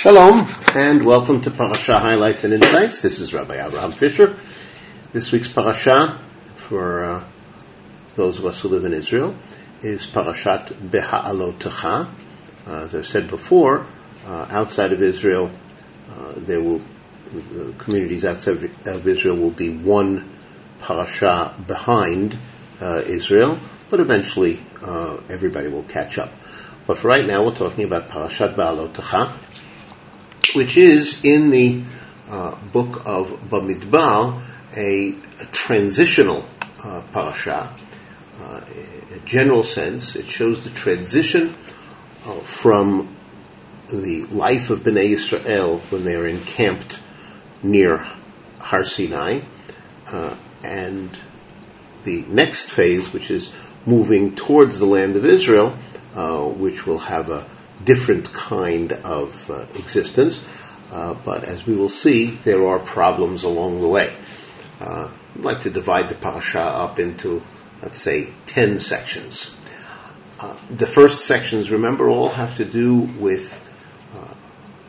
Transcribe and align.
Shalom, 0.00 0.48
and 0.74 1.04
welcome 1.04 1.42
to 1.42 1.50
Parasha 1.50 1.98
Highlights 1.98 2.44
and 2.44 2.54
Insights. 2.54 3.02
This 3.02 3.20
is 3.20 3.34
Rabbi 3.34 3.62
Abraham 3.62 3.92
Fischer. 3.92 4.34
This 5.12 5.30
week's 5.30 5.48
Parasha, 5.48 6.18
for 6.56 7.04
uh, 7.04 7.24
those 8.16 8.38
of 8.38 8.46
us 8.46 8.58
who 8.60 8.68
live 8.68 8.86
in 8.86 8.94
Israel, 8.94 9.36
is 9.82 10.06
Parashat 10.06 10.68
Beha'alotecha. 10.68 12.08
Uh, 12.66 12.84
as 12.84 12.94
I've 12.94 13.06
said 13.06 13.28
before, 13.28 13.84
uh, 14.24 14.46
outside 14.48 14.94
of 14.94 15.02
Israel, 15.02 15.50
uh, 16.10 16.32
there 16.34 16.62
will 16.62 16.80
the 17.34 17.74
communities 17.76 18.24
outside 18.24 18.74
of 18.86 19.06
Israel 19.06 19.36
will 19.36 19.50
be 19.50 19.68
one 19.68 20.34
parasha 20.78 21.54
behind 21.66 22.38
uh, 22.80 23.02
Israel, 23.04 23.60
but 23.90 24.00
eventually 24.00 24.60
uh, 24.80 25.20
everybody 25.28 25.68
will 25.68 25.82
catch 25.82 26.16
up. 26.16 26.32
But 26.86 26.96
for 26.96 27.08
right 27.08 27.26
now, 27.26 27.44
we're 27.44 27.54
talking 27.54 27.84
about 27.84 28.08
Parashat 28.08 28.54
Ba'alotecha, 28.54 29.36
which 30.54 30.76
is 30.76 31.24
in 31.24 31.50
the 31.50 31.82
uh, 32.28 32.54
book 32.72 33.02
of 33.06 33.30
Bamidbar, 33.48 34.42
a, 34.76 35.14
a 35.40 35.44
transitional 35.52 36.48
uh, 36.82 37.02
parasha. 37.12 37.74
Uh, 38.40 38.64
in 39.10 39.18
a 39.18 39.20
general 39.24 39.62
sense, 39.62 40.16
it 40.16 40.30
shows 40.30 40.64
the 40.64 40.70
transition 40.70 41.54
uh, 42.24 42.40
from 42.40 43.16
the 43.88 44.22
life 44.26 44.70
of 44.70 44.80
Bnei 44.80 45.10
Israel 45.10 45.78
when 45.90 46.04
they 46.04 46.14
are 46.14 46.26
encamped 46.26 47.00
near 47.62 48.06
Har 48.58 48.84
Sinai, 48.84 49.40
uh, 50.06 50.36
and 50.62 51.18
the 52.04 52.22
next 52.22 52.70
phase, 52.70 53.12
which 53.12 53.30
is 53.30 53.50
moving 53.84 54.34
towards 54.36 54.78
the 54.78 54.86
land 54.86 55.16
of 55.16 55.24
Israel, 55.24 55.76
uh, 56.14 56.44
which 56.44 56.86
will 56.86 56.98
have 56.98 57.30
a 57.30 57.46
different 57.84 58.32
kind 58.32 58.92
of 58.92 59.50
uh, 59.50 59.66
existence. 59.74 60.40
Uh, 60.90 61.14
but 61.14 61.44
as 61.44 61.64
we 61.66 61.76
will 61.76 61.88
see, 61.88 62.26
there 62.26 62.66
are 62.66 62.78
problems 62.78 63.44
along 63.44 63.80
the 63.80 63.88
way. 63.88 64.12
Uh, 64.80 65.08
I'd 65.36 65.42
like 65.42 65.60
to 65.60 65.70
divide 65.70 66.08
the 66.08 66.16
parasha 66.16 66.60
up 66.60 66.98
into, 66.98 67.42
let's 67.82 68.00
say, 68.00 68.28
ten 68.46 68.78
sections. 68.78 69.54
Uh, 70.38 70.56
the 70.68 70.86
first 70.86 71.26
sections, 71.26 71.70
remember, 71.70 72.08
all 72.08 72.30
have 72.30 72.56
to 72.56 72.64
do 72.64 72.96
with 72.96 73.62
uh, 74.14 74.34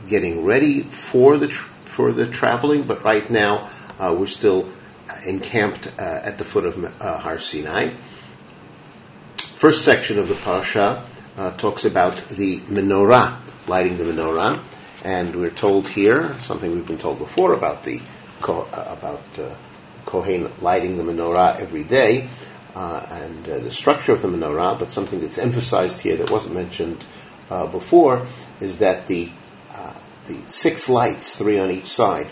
getting 0.07 0.43
ready 0.43 0.83
for 0.83 1.37
the 1.37 1.51
for 1.85 2.11
the 2.13 2.25
traveling. 2.25 2.83
But 2.83 3.03
right 3.03 3.29
now, 3.29 3.69
uh, 3.99 4.15
we're 4.17 4.27
still 4.27 4.71
encamped 5.25 5.87
at 5.99 6.37
the 6.37 6.45
foot 6.45 6.65
of 6.65 6.75
Har 6.99 7.37
Sinai. 7.37 7.89
First 9.35 9.83
section 9.83 10.17
of 10.17 10.29
the 10.29 10.35
parasha 10.35 11.05
uh, 11.41 11.57
talks 11.57 11.85
about 11.85 12.17
the 12.29 12.59
menorah, 12.59 13.39
lighting 13.65 13.97
the 13.97 14.03
menorah, 14.03 14.61
and 15.03 15.35
we're 15.35 15.49
told 15.49 15.87
here 15.87 16.35
something 16.43 16.69
we've 16.69 16.85
been 16.85 16.99
told 16.99 17.17
before 17.17 17.53
about 17.53 17.83
the 17.83 17.99
uh, 18.47 18.95
about 18.99 19.39
uh, 19.39 19.55
Kohen 20.05 20.51
lighting 20.59 20.97
the 20.97 21.03
menorah 21.03 21.59
every 21.59 21.83
day 21.83 22.29
uh, 22.75 23.07
and 23.09 23.49
uh, 23.49 23.57
the 23.57 23.71
structure 23.71 24.11
of 24.11 24.21
the 24.21 24.27
menorah. 24.27 24.77
But 24.77 24.91
something 24.91 25.19
that's 25.19 25.39
emphasized 25.39 25.99
here 25.99 26.17
that 26.17 26.29
wasn't 26.29 26.53
mentioned 26.53 27.03
before 27.71 28.27
is 28.59 28.77
that 28.77 29.07
the 29.07 29.31
the 30.27 30.37
six 30.49 30.87
lights, 30.87 31.35
three 31.35 31.57
on 31.57 31.71
each 31.71 31.87
side, 31.87 32.29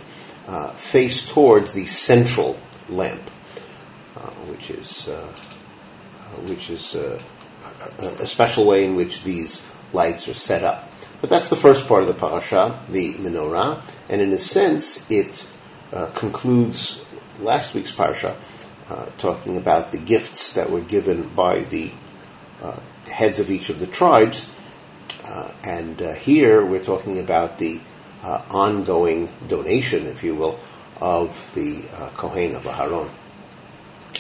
face 0.76 1.28
towards 1.28 1.74
the 1.74 1.88
central 1.88 2.60
lamp, 2.88 3.28
which 4.48 4.70
is 4.70 5.10
which 6.46 6.70
is 6.70 6.96
a, 7.98 8.26
special 8.26 8.66
way 8.66 8.86
in 8.86 8.96
which 8.96 9.24
these 9.24 9.64
lights 9.94 10.28
are 10.28 10.34
set 10.34 10.64
up. 10.64 10.92
But 11.22 11.30
that's 11.30 11.50
the 11.50 11.56
first 11.56 11.88
part 11.88 12.02
of 12.02 12.08
the 12.08 12.14
parasha, 12.14 12.84
the 12.90 13.14
menorah, 13.14 13.84
and 14.10 14.22
in 14.22 14.32
a 14.32 14.38
sense, 14.38 15.06
it 15.10 15.48
uh, 15.92 16.08
concludes 16.08 17.04
last 17.40 17.74
week's 17.74 17.92
parasha, 17.92 18.40
uh, 18.90 19.10
talking 19.18 19.58
about 19.58 19.92
the 19.92 19.98
gifts 19.98 20.54
that 20.54 20.70
were 20.70 20.82
given 20.82 21.34
by 21.36 21.62
the 21.62 21.92
uh, 22.62 22.80
heads 23.10 23.40
of 23.40 23.52
each 23.52 23.70
of 23.70 23.80
the 23.80 23.88
tribes, 23.88 24.50
uh, 25.24 25.52
and 25.64 26.02
uh, 26.02 26.14
here 26.14 26.66
we're 26.66 26.84
talking 26.84 27.20
about 27.20 27.58
the 27.58 27.80
uh, 28.24 28.42
ongoing 28.50 29.30
donation, 29.48 30.08
if 30.08 30.24
you 30.24 30.36
will, 30.36 30.60
of 31.00 31.52
the 31.56 31.84
Kohen 32.16 32.56
of 32.56 32.64
Aharon. 32.64 33.10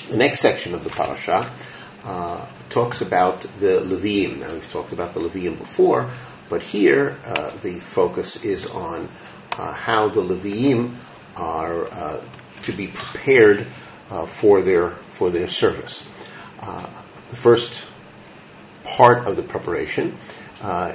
The 0.10 0.18
next 0.18 0.40
section 0.40 0.74
of 0.74 0.86
the 0.86 0.90
parasha 0.90 1.52
uh, 2.04 2.48
talks 2.70 3.02
about 3.02 3.42
the 3.60 3.82
Leviim. 3.82 4.40
Now 4.40 4.54
we've 4.54 4.70
talked 4.70 4.94
about 4.94 5.14
the 5.14 5.20
Leviim 5.20 5.58
before, 5.58 6.10
but 6.48 6.62
here 6.62 7.18
uh, 7.26 7.52
the 7.62 7.80
focus 7.80 8.44
is 8.44 8.66
on 8.66 9.10
uh, 9.54 9.74
how 9.74 10.10
the 10.10 10.22
Leviim 10.22 10.96
are 11.36 11.86
uh, 11.86 12.26
to 12.64 12.72
be 12.72 12.88
prepared 12.88 13.68
uh, 14.10 14.26
for 14.26 14.62
their 14.62 14.92
for 14.92 15.30
their 15.30 15.48
service. 15.48 16.04
the 17.30 17.36
first 17.36 17.86
part 18.84 19.28
of 19.28 19.36
the 19.36 19.44
preparation 19.44 20.18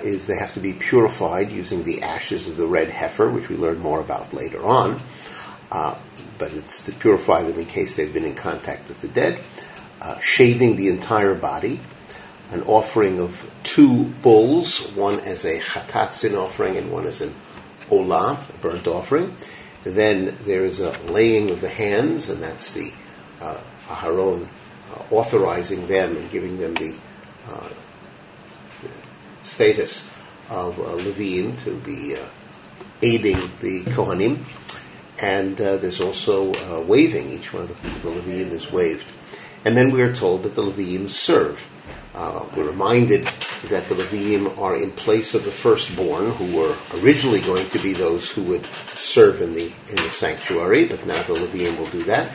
is 0.03 0.26
they 0.26 0.36
have 0.36 0.54
to 0.54 0.60
be 0.60 0.72
purified 0.72 1.50
using 1.53 1.84
the 1.84 2.03
ashes 2.03 2.48
of 2.48 2.56
the 2.56 2.66
red 2.66 2.91
heifer, 2.91 3.31
which 3.31 3.48
we 3.48 3.56
learn 3.56 3.78
more 3.78 4.00
about 4.00 4.32
later 4.32 4.65
on. 4.65 5.00
but 5.71 6.53
it's 6.53 6.86
to 6.86 6.92
purify 6.92 7.42
them 7.42 7.59
in 7.59 7.66
case 7.66 7.94
they've 7.94 8.12
been 8.12 8.25
in 8.25 8.34
contact 8.34 8.88
with 8.88 9.00
the 9.00 9.09
dead 9.09 9.44
uh, 10.04 10.19
shaving 10.20 10.76
the 10.76 10.88
entire 10.88 11.34
body, 11.34 11.81
an 12.50 12.62
offering 12.65 13.20
of 13.20 13.50
two 13.62 14.04
bulls, 14.04 14.78
one 14.92 15.20
as 15.20 15.47
a 15.47 15.59
chatat 15.59 16.12
sin 16.12 16.34
offering 16.34 16.76
and 16.76 16.92
one 16.92 17.06
as 17.06 17.22
an 17.22 17.34
olah, 17.91 18.38
a 18.50 18.59
burnt 18.59 18.87
offering. 18.87 19.34
Then 19.82 20.37
there 20.44 20.65
is 20.65 20.81
a 20.81 20.92
laying 21.04 21.50
of 21.50 21.62
the 21.62 21.70
hands, 21.70 22.28
and 22.28 22.42
that's 22.42 22.72
the 22.72 22.92
uh, 23.41 23.60
Aharon 23.87 24.48
uh, 24.92 25.15
authorizing 25.15 25.87
them 25.87 26.16
and 26.19 26.31
giving 26.31 26.59
them 26.59 26.75
the, 26.75 26.94
uh, 27.48 27.71
the 28.82 28.91
status 29.41 30.06
of 30.50 30.78
uh, 30.78 30.82
Leviim 30.82 31.62
to 31.65 31.75
be 31.75 32.15
uh, 32.15 32.28
aiding 33.00 33.38
the 33.60 33.84
Kohanim. 33.84 34.44
And 35.19 35.59
uh, 35.59 35.78
there's 35.78 36.00
also 36.00 36.82
waving. 36.82 37.31
Each 37.31 37.53
one 37.53 37.62
of 37.62 37.69
the, 37.69 37.88
the 38.09 38.15
Leviim 38.16 38.50
is 38.50 38.71
waved. 38.71 39.06
And 39.65 39.77
then 39.77 39.91
we 39.91 40.03
are 40.03 40.15
told 40.15 40.43
that 40.43 40.55
the 40.55 40.63
Levim 40.63 41.09
serve. 41.09 41.71
Uh, 42.15 42.47
we're 42.55 42.67
reminded 42.67 43.25
that 43.71 43.89
the 43.89 43.95
Levim 43.95 44.59
are 44.59 44.77
in 44.77 44.93
place 44.93 45.35
of 45.35 45.45
the 45.45 45.51
firstborn, 45.51 46.31
who 46.31 46.57
were 46.57 46.77
originally 47.03 47.41
going 47.41 47.69
to 47.71 47.79
be 47.81 47.93
those 47.93 48.31
who 48.31 48.43
would 48.45 48.65
serve 48.67 49.41
in 49.41 49.55
the 49.55 49.73
in 49.89 49.97
the 49.97 50.11
sanctuary, 50.11 50.87
but 50.87 51.07
now 51.07 51.23
the 51.23 51.35
Levim 51.35 51.79
will 51.79 51.91
do 51.91 52.05
that. 52.05 52.31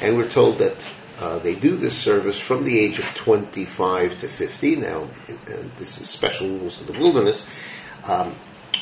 And 0.00 0.16
we're 0.16 0.28
told 0.28 0.58
that 0.58 0.76
uh, 1.20 1.38
they 1.38 1.54
do 1.54 1.76
this 1.76 1.96
service 1.96 2.40
from 2.40 2.64
the 2.64 2.78
age 2.80 2.98
of 2.98 3.04
25 3.14 4.20
to 4.20 4.28
50. 4.28 4.76
Now, 4.76 5.02
uh, 5.28 5.36
this 5.78 6.00
is 6.00 6.08
special 6.08 6.48
rules 6.48 6.80
of 6.80 6.86
the 6.86 6.98
wilderness. 6.98 7.46
Um, 8.04 8.34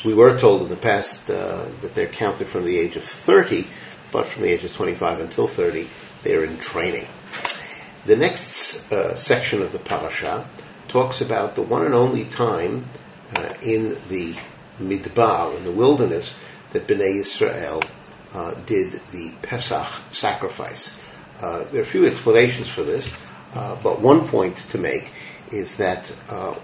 we 0.05 0.13
were 0.13 0.39
told 0.39 0.61
in 0.61 0.69
the 0.69 0.77
past 0.77 1.29
uh, 1.29 1.67
that 1.81 1.93
they're 1.93 2.07
counted 2.07 2.47
from 2.47 2.63
the 2.63 2.77
age 2.79 2.95
of 2.95 3.03
30, 3.03 3.67
but 4.13 4.25
from 4.25 4.43
the 4.43 4.49
age 4.49 4.63
of 4.63 4.71
25 4.71 5.19
until 5.19 5.47
30, 5.47 5.89
they're 6.23 6.45
in 6.45 6.57
training. 6.57 7.05
The 8.05 8.15
next 8.15 8.89
uh, 8.91 9.15
section 9.15 9.61
of 9.61 9.73
the 9.73 9.79
parasha 9.79 10.49
talks 10.87 11.19
about 11.19 11.55
the 11.55 11.61
one 11.61 11.85
and 11.85 11.93
only 11.93 12.23
time 12.23 12.85
uh, 13.35 13.53
in 13.61 13.97
the 14.07 14.35
midbar, 14.79 15.57
in 15.57 15.65
the 15.65 15.71
wilderness, 15.71 16.33
that 16.71 16.87
Bnei 16.87 17.19
Israel 17.19 17.83
uh, 18.33 18.53
did 18.65 19.01
the 19.11 19.31
Pesach 19.41 19.91
sacrifice. 20.11 20.95
Uh, 21.41 21.65
there 21.65 21.81
are 21.81 21.83
a 21.83 21.85
few 21.85 22.05
explanations 22.05 22.69
for 22.69 22.83
this, 22.83 23.13
uh, 23.53 23.75
but 23.83 24.01
one 24.01 24.27
point 24.27 24.57
to 24.69 24.77
make 24.77 25.11
is 25.51 25.77
that 25.77 26.11
uh, 26.29 26.55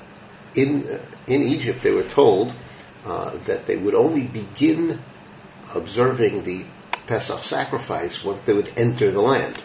in 0.53 0.99
in 1.27 1.43
Egypt 1.43 1.81
they 1.81 1.91
were 1.91 2.07
told 2.07 2.55
that 3.03 3.65
they 3.67 3.77
would 3.77 3.93
only 3.93 4.23
begin 4.23 4.99
observing 5.73 6.43
the 6.43 6.65
Pesach 7.07 7.43
sacrifice 7.43 8.23
once 8.23 8.41
they 8.43 8.53
would 8.53 8.71
enter 8.77 9.11
the 9.11 9.21
land 9.21 9.61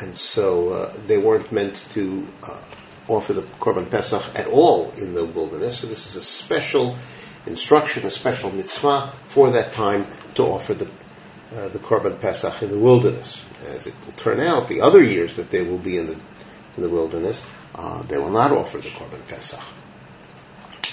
and 0.00 0.16
so 0.16 0.70
uh, 0.70 0.96
they 1.06 1.18
weren't 1.18 1.50
meant 1.52 1.86
to 1.92 2.26
uh, 2.42 2.60
offer 3.08 3.32
the 3.32 3.42
Korban 3.42 3.90
Pesach 3.90 4.22
at 4.34 4.46
all 4.46 4.90
in 4.92 5.14
the 5.14 5.24
wilderness. 5.24 5.78
So 5.78 5.86
this 5.86 6.06
is 6.06 6.16
a 6.16 6.22
special 6.22 6.96
instruction, 7.46 8.06
a 8.06 8.10
special 8.10 8.50
mitzvah 8.50 9.14
for 9.26 9.50
that 9.52 9.72
time 9.72 10.06
to 10.34 10.44
offer 10.44 10.74
the 10.74 10.88
uh, 11.50 11.68
the 11.68 11.78
Korban 11.78 12.20
Pesach 12.20 12.62
in 12.62 12.70
the 12.70 12.78
wilderness. 12.78 13.42
As 13.66 13.86
it 13.86 13.94
will 14.04 14.12
turn 14.12 14.38
out, 14.38 14.68
the 14.68 14.82
other 14.82 15.02
years 15.02 15.36
that 15.36 15.50
they 15.50 15.62
will 15.62 15.78
be 15.78 15.96
in 15.96 16.06
the 16.06 16.20
in 16.76 16.82
the 16.82 16.90
wilderness, 16.90 17.42
uh, 17.74 18.02
they 18.02 18.18
will 18.18 18.30
not 18.30 18.52
offer 18.52 18.78
the 18.78 18.90
Korban 18.90 19.26
Pesach. 19.26 19.60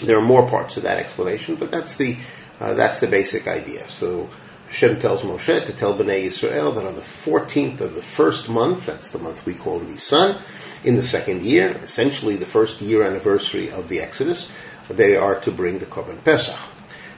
There 0.02 0.18
are 0.18 0.22
more 0.22 0.48
parts 0.48 0.78
of 0.78 0.84
that 0.84 0.98
explanation, 0.98 1.56
but 1.56 1.72
that's 1.72 1.98
the 1.98 2.18
uh, 2.60 2.74
that's 2.74 3.02
the 3.02 3.07
basic 3.07 3.48
idea. 3.48 3.90
So 3.90 4.30
Hashem 4.75 5.00
tells 5.00 5.22
Moshe 5.22 5.66
to 5.68 5.72
tell 5.72 5.98
Bnei 5.98 6.24
Israel 6.24 6.74
that 6.74 6.86
on 6.86 6.95
the 6.95 7.01
14th 7.01 7.80
of 7.80 7.95
the 7.95 8.01
first 8.01 8.50
month, 8.50 8.88
that's 8.88 9.10
the 9.12 9.19
month 9.19 9.45
we 9.45 9.54
call 9.54 9.80
Nisan, 9.80 10.38
in 10.83 10.98
the 10.98 11.01
second 11.01 11.44
year, 11.44 11.69
essentially 11.81 12.36
the 12.36 12.45
first 12.45 12.81
year 12.81 13.01
anniversary 13.01 13.72
of 13.72 13.88
the 13.88 14.01
Exodus, 14.01 14.50
they 14.89 15.16
are 15.16 15.39
to 15.39 15.51
bring 15.54 15.80
the 15.80 15.86
Korban 15.86 16.22
Pesach. 16.25 16.57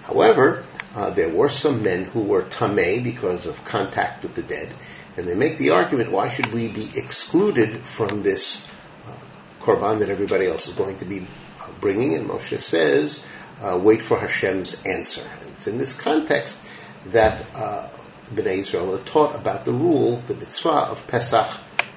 However, 0.03 0.65
uh, 0.93 1.09
there 1.09 1.29
were 1.29 1.49
some 1.49 1.81
men 1.81 2.03
who 2.03 2.21
were 2.21 2.43
tamei 2.43 3.03
because 3.03 3.47
of 3.47 3.65
contact 3.65 4.21
with 4.21 4.35
the 4.35 4.43
dead, 4.43 4.75
and 5.17 5.27
they 5.27 5.33
make 5.33 5.57
the 5.57 5.71
argument, 5.71 6.11
why 6.11 6.29
should 6.29 6.53
we 6.53 6.67
be 6.67 6.91
excluded 6.93 7.87
from 7.87 8.21
this 8.21 8.63
uh, 9.07 9.17
korban 9.61 9.97
that 10.01 10.09
everybody 10.09 10.45
else 10.45 10.67
is 10.67 10.75
going 10.75 10.97
to 10.97 11.05
be 11.05 11.25
uh, 11.59 11.71
bringing? 11.81 12.13
And 12.13 12.29
Moshe 12.29 12.61
says, 12.61 13.25
uh, 13.59 13.81
wait 13.83 14.03
for 14.03 14.19
Hashem's 14.19 14.79
answer. 14.85 15.27
And 15.41 15.49
it's 15.55 15.65
in 15.65 15.79
this 15.79 15.95
context 15.95 16.59
that 17.05 17.45
uh, 17.55 17.89
Bnei 18.33 18.57
Israel 18.57 18.95
are 18.95 19.03
taught 19.03 19.35
about 19.35 19.65
the 19.65 19.73
rule, 19.73 20.17
the 20.27 20.35
mitzvah 20.35 20.69
of 20.69 21.07
Pesach 21.07 21.47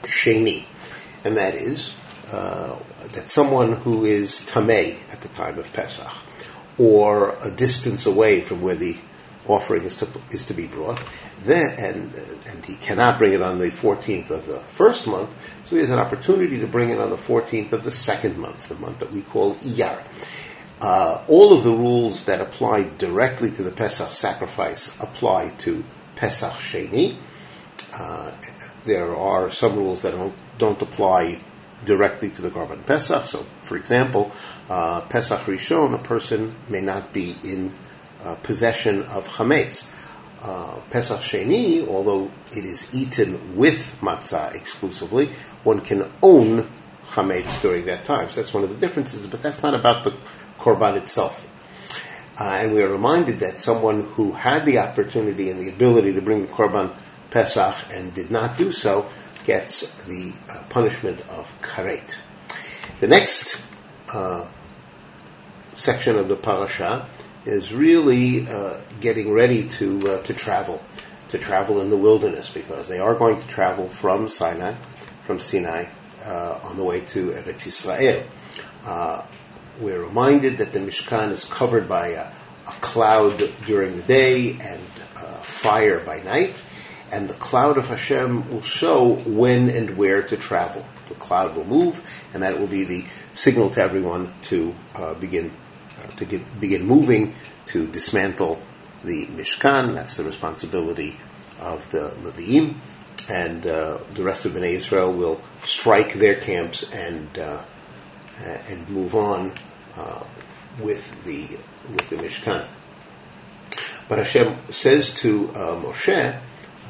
Sheni, 0.02 0.64
and 1.25 1.37
that 1.37 1.55
is 1.55 1.93
uh, 2.29 2.79
that 3.12 3.29
someone 3.29 3.73
who 3.73 4.05
is 4.05 4.41
tamei 4.41 4.97
at 5.12 5.20
the 5.20 5.29
time 5.29 5.58
of 5.58 5.73
Pesach, 5.73 6.12
or 6.79 7.37
a 7.41 7.50
distance 7.50 8.06
away 8.06 8.41
from 8.41 8.62
where 8.62 8.76
the 8.76 8.97
offering 9.47 9.85
is 9.85 9.97
to, 9.97 10.08
is 10.31 10.44
to 10.44 10.55
be 10.55 10.67
brought, 10.67 11.02
then, 11.41 11.79
and, 11.79 12.14
and 12.47 12.64
he 12.64 12.76
cannot 12.76 13.19
bring 13.19 13.32
it 13.32 13.43
on 13.43 13.58
the 13.58 13.69
14th 13.69 14.31
of 14.31 14.47
the 14.47 14.61
first 14.69 15.06
month, 15.06 15.37
so 15.64 15.75
he 15.75 15.81
has 15.81 15.91
an 15.91 15.99
opportunity 15.99 16.61
to 16.61 16.67
bring 16.67 16.91
it 16.91 17.00
on 17.00 17.11
the 17.11 17.17
14th 17.17 17.73
of 17.73 17.82
the 17.82 17.91
second 17.91 18.38
month, 18.38 18.69
the 18.69 18.75
month 18.76 19.00
that 19.00 19.12
we 19.12 19.23
call 19.23 19.56
Iyar. 19.56 20.05
Uh, 20.80 21.22
all 21.28 21.52
of 21.52 21.62
the 21.62 21.72
rules 21.72 22.24
that 22.24 22.40
apply 22.40 22.84
directly 22.84 23.50
to 23.50 23.62
the 23.62 23.70
Pesach 23.70 24.14
sacrifice 24.14 24.96
apply 24.98 25.50
to 25.58 25.84
Pesach 26.16 26.52
Sheni. 26.52 27.18
Uh, 27.92 28.32
there 28.86 29.14
are 29.14 29.50
some 29.50 29.76
rules 29.76 30.02
that 30.02 30.12
don't, 30.12 30.34
don't 30.56 30.80
apply 30.80 31.38
directly 31.84 32.30
to 32.30 32.42
the 32.42 32.50
Korban 32.50 32.86
Pesach. 32.86 33.26
So, 33.26 33.44
for 33.62 33.76
example, 33.76 34.32
uh, 34.70 35.02
Pesach 35.02 35.40
Rishon, 35.40 35.94
a 35.94 35.98
person 35.98 36.54
may 36.68 36.80
not 36.80 37.12
be 37.12 37.34
in 37.44 37.74
uh, 38.22 38.36
possession 38.36 39.02
of 39.02 39.28
chametz. 39.28 39.86
Uh, 40.40 40.80
Pesach 40.90 41.20
Sheni, 41.20 41.86
although 41.86 42.30
it 42.50 42.64
is 42.64 42.94
eaten 42.94 43.56
with 43.56 43.98
matzah 44.00 44.54
exclusively, 44.54 45.32
one 45.62 45.82
can 45.82 46.10
own 46.22 46.70
chametz 47.10 47.60
during 47.60 47.86
that 47.86 48.04
time. 48.04 48.30
So 48.30 48.40
that's 48.40 48.54
one 48.54 48.64
of 48.64 48.70
the 48.70 48.76
differences, 48.76 49.26
but 49.26 49.42
that's 49.42 49.62
not 49.62 49.74
about 49.74 50.04
the 50.04 50.16
korban 50.60 50.96
itself. 50.96 51.46
Uh, 52.38 52.44
and 52.44 52.72
we 52.72 52.82
are 52.82 52.88
reminded 52.88 53.40
that 53.40 53.58
someone 53.60 54.02
who 54.02 54.32
had 54.32 54.64
the 54.64 54.78
opportunity 54.78 55.50
and 55.50 55.60
the 55.60 55.70
ability 55.70 56.12
to 56.14 56.22
bring 56.22 56.42
the 56.42 56.52
korban 56.52 56.94
Pesach 57.30 57.76
and 57.92 58.14
did 58.14 58.30
not 58.30 58.56
do 58.56 58.72
so 58.72 59.08
gets 59.44 59.90
the 60.04 60.32
uh, 60.48 60.64
punishment 60.68 61.20
of 61.28 61.60
karet. 61.60 62.16
The 63.00 63.08
next 63.08 63.60
uh, 64.08 64.46
section 65.72 66.16
of 66.16 66.28
the 66.28 66.36
parasha 66.36 67.08
is 67.44 67.72
really 67.72 68.46
uh, 68.46 68.80
getting 69.00 69.32
ready 69.32 69.68
to 69.68 70.10
uh, 70.10 70.22
to 70.22 70.34
travel, 70.34 70.82
to 71.28 71.38
travel 71.38 71.80
in 71.80 71.90
the 71.90 71.96
wilderness 71.96 72.50
because 72.50 72.88
they 72.88 72.98
are 72.98 73.14
going 73.14 73.40
to 73.40 73.46
travel 73.46 73.88
from 73.88 74.28
Sinai, 74.28 74.74
from 75.26 75.38
Sinai, 75.40 75.86
uh, 76.22 76.60
on 76.64 76.76
the 76.76 76.84
way 76.84 77.00
to 77.00 77.30
Eretz 77.30 77.66
Yisrael. 77.66 78.26
Uh, 79.80 79.84
we're 79.84 80.02
reminded 80.02 80.58
that 80.58 80.72
the 80.72 80.78
Mishkan 80.78 81.32
is 81.32 81.44
covered 81.44 81.88
by 81.88 82.08
a, 82.08 82.32
a 82.66 82.72
cloud 82.80 83.50
during 83.66 83.96
the 83.96 84.02
day 84.02 84.52
and 84.52 84.80
fire 85.50 86.00
by 86.00 86.20
night, 86.20 86.62
and 87.12 87.28
the 87.28 87.34
cloud 87.34 87.76
of 87.78 87.88
Hashem 87.88 88.50
will 88.50 88.62
show 88.62 89.14
when 89.14 89.68
and 89.70 89.96
where 89.96 90.22
to 90.22 90.36
travel. 90.36 90.84
The 91.08 91.14
cloud 91.14 91.56
will 91.56 91.64
move, 91.64 92.00
and 92.32 92.42
that 92.42 92.58
will 92.58 92.68
be 92.68 92.84
the 92.84 93.04
signal 93.32 93.70
to 93.70 93.82
everyone 93.82 94.32
to 94.42 94.74
uh, 94.94 95.14
begin 95.14 95.52
uh, 96.02 96.06
to 96.16 96.24
get, 96.24 96.60
begin 96.60 96.86
moving 96.86 97.34
to 97.66 97.86
dismantle 97.86 98.62
the 99.04 99.26
Mishkan. 99.26 99.94
That's 99.94 100.16
the 100.16 100.24
responsibility 100.24 101.16
of 101.58 101.90
the 101.90 102.10
Leviim, 102.22 102.76
and 103.28 103.66
uh, 103.66 103.98
the 104.14 104.22
rest 104.22 104.46
of 104.46 104.52
Bnei 104.52 104.74
Israel 104.74 105.12
will 105.12 105.40
strike 105.62 106.14
their 106.14 106.36
camps 106.36 106.90
and 106.90 107.38
uh, 107.38 107.62
and 108.38 108.88
move 108.88 109.14
on 109.14 109.52
uh, 109.96 110.25
with 110.81 111.25
the 111.25 111.48
with 111.92 112.08
the 112.10 112.16
Mishkan. 112.16 112.66
But 114.08 114.19
Hashem 114.19 114.56
says 114.70 115.14
to 115.20 115.50
uh, 115.50 115.81
Moshe 115.81 116.40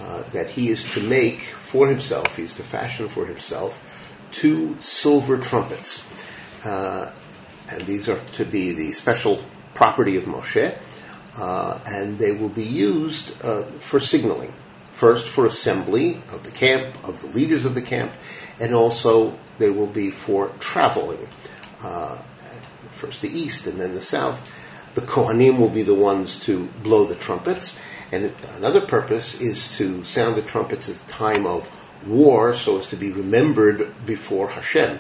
uh, 0.01 0.23
that 0.33 0.49
he 0.49 0.71
is 0.71 0.85
to 0.95 1.03
make 1.03 1.43
for 1.61 1.89
himself, 1.89 2.37
he 2.37 2.45
is 2.45 2.55
to 2.55 2.63
fashion 2.63 3.09
for 3.09 3.27
himself 3.27 3.85
two 4.33 4.77
silver 4.81 5.39
trumpets. 5.39 6.05
Uh, 6.65 7.11
and 7.69 7.83
these 7.83 8.09
are 8.09 8.21
to 8.33 8.45
be 8.45 8.73
the 8.73 8.93
special 8.93 9.43
property 9.75 10.17
of 10.17 10.25
Moshe, 10.25 10.79
uh, 11.37 11.79
and 11.87 12.19
they 12.19 12.33
will 12.33 12.49
be 12.49 12.65
used 12.65 13.37
uh, 13.43 13.65
for 13.81 14.01
signaling. 14.01 14.53
First 14.91 15.29
for 15.29 15.47
assembly 15.47 16.21
of 16.31 16.43
the 16.43 16.51
camp, 16.51 17.07
of 17.07 17.21
the 17.21 17.29
leaders 17.29 17.65
of 17.65 17.75
the 17.75 17.83
camp, 17.83 18.13
and 18.59 18.75
also 18.75 19.39
they 19.59 19.71
will 19.71 19.87
be 19.87 20.11
for 20.11 20.49
traveling. 20.59 21.29
Uh, 21.81 22.19
first 22.93 23.23
the 23.23 23.29
east 23.29 23.67
and 23.67 23.81
then 23.81 23.95
the 23.95 24.01
south. 24.01 24.51
The 24.95 25.03
Kohanim 25.03 25.59
will 25.59 25.69
be 25.71 25.83
the 25.83 25.95
ones 25.95 26.41
to 26.47 26.67
blow 26.83 27.07
the 27.07 27.15
trumpets, 27.15 27.77
and 28.11 28.33
another 28.57 28.81
purpose 28.87 29.41
is 29.41 29.77
to 29.79 30.05
sound 30.05 30.35
the 30.35 30.43
trumpets 30.43 30.89
at 30.89 30.97
the 30.97 31.13
time 31.13 31.47
of 31.47 31.69
war 32.07 32.55
so 32.55 32.79
as 32.79 32.89
to 32.89 32.97
be 32.97 33.13
remembered 33.13 34.05
before 34.05 34.49
Hashem. 34.49 34.99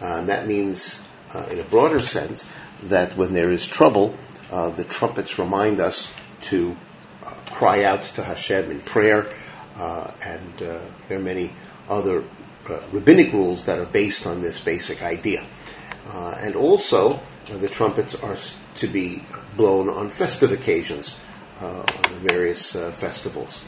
Uh, 0.00 0.24
that 0.24 0.46
means, 0.46 1.02
uh, 1.34 1.46
in 1.50 1.58
a 1.58 1.64
broader 1.64 2.00
sense, 2.00 2.46
that 2.84 3.16
when 3.16 3.32
there 3.32 3.50
is 3.50 3.66
trouble, 3.66 4.16
uh, 4.50 4.70
the 4.70 4.84
trumpets 4.84 5.38
remind 5.38 5.80
us 5.80 6.12
to 6.42 6.76
uh, 7.24 7.34
cry 7.50 7.84
out 7.84 8.02
to 8.02 8.22
Hashem 8.22 8.70
in 8.70 8.80
prayer, 8.80 9.32
uh, 9.76 10.10
and 10.22 10.62
uh, 10.62 10.80
there 11.08 11.18
are 11.18 11.22
many 11.22 11.52
other 11.88 12.24
rabbinic 12.92 13.32
rules 13.32 13.64
that 13.64 13.78
are 13.78 13.86
based 13.86 14.26
on 14.26 14.40
this 14.40 14.60
basic 14.60 15.02
idea. 15.02 15.44
And 16.06 16.56
also, 16.56 17.20
the 17.46 17.68
trumpets 17.68 18.14
are 18.14 18.36
to 18.76 18.86
be 18.86 19.20
blown 19.56 19.88
on 19.88 20.10
festive 20.10 20.52
occasions 20.52 21.20
uh, 21.60 21.82
on 21.82 22.02
the 22.02 22.18
various 22.18 22.74
uh, 22.74 22.90
festivals. 22.90 23.64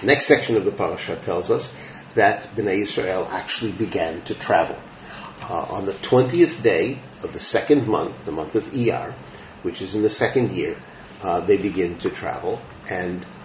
The 0.00 0.06
next 0.06 0.26
section 0.26 0.56
of 0.56 0.64
the 0.64 0.72
parasha 0.72 1.16
tells 1.16 1.50
us 1.50 1.72
that 2.14 2.54
Bnei 2.56 2.82
Israel 2.82 3.28
actually 3.30 3.72
began 3.72 4.22
to 4.22 4.34
travel. 4.34 4.80
Uh, 5.42 5.66
on 5.70 5.86
the 5.86 5.92
20th 5.92 6.62
day 6.62 6.98
of 7.22 7.32
the 7.32 7.38
second 7.38 7.86
month, 7.86 8.24
the 8.24 8.32
month 8.32 8.54
of 8.54 8.64
Iyar, 8.66 9.14
which 9.62 9.82
is 9.82 9.94
in 9.94 10.02
the 10.02 10.10
second 10.10 10.52
year, 10.52 10.76
uh, 11.22 11.40
they 11.40 11.56
begin 11.56 11.98
to 11.98 12.10
travel, 12.10 12.62
and 12.88 13.24
uh, 13.24 13.39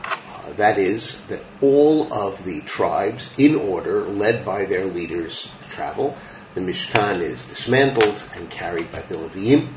that 0.53 0.77
is 0.77 1.19
that 1.27 1.41
all 1.61 2.11
of 2.13 2.43
the 2.43 2.61
tribes, 2.61 3.33
in 3.37 3.55
order, 3.55 4.05
led 4.05 4.45
by 4.45 4.65
their 4.65 4.85
leaders, 4.85 5.51
travel. 5.69 6.15
The 6.53 6.61
Mishkan 6.61 7.21
is 7.21 7.41
dismantled 7.43 8.23
and 8.33 8.49
carried 8.49 8.91
by 8.91 9.01
the 9.01 9.15
Levim. 9.15 9.73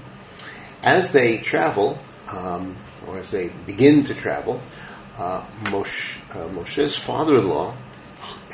as 0.82 1.10
they 1.10 1.38
travel, 1.38 1.98
um, 2.28 2.76
or 3.06 3.18
as 3.18 3.32
they 3.32 3.48
begin 3.48 4.04
to 4.04 4.14
travel, 4.14 4.60
uh, 5.16 5.44
Moshe, 5.64 6.18
uh, 6.30 6.48
Moshe's 6.48 6.94
father-in-law, 6.94 7.76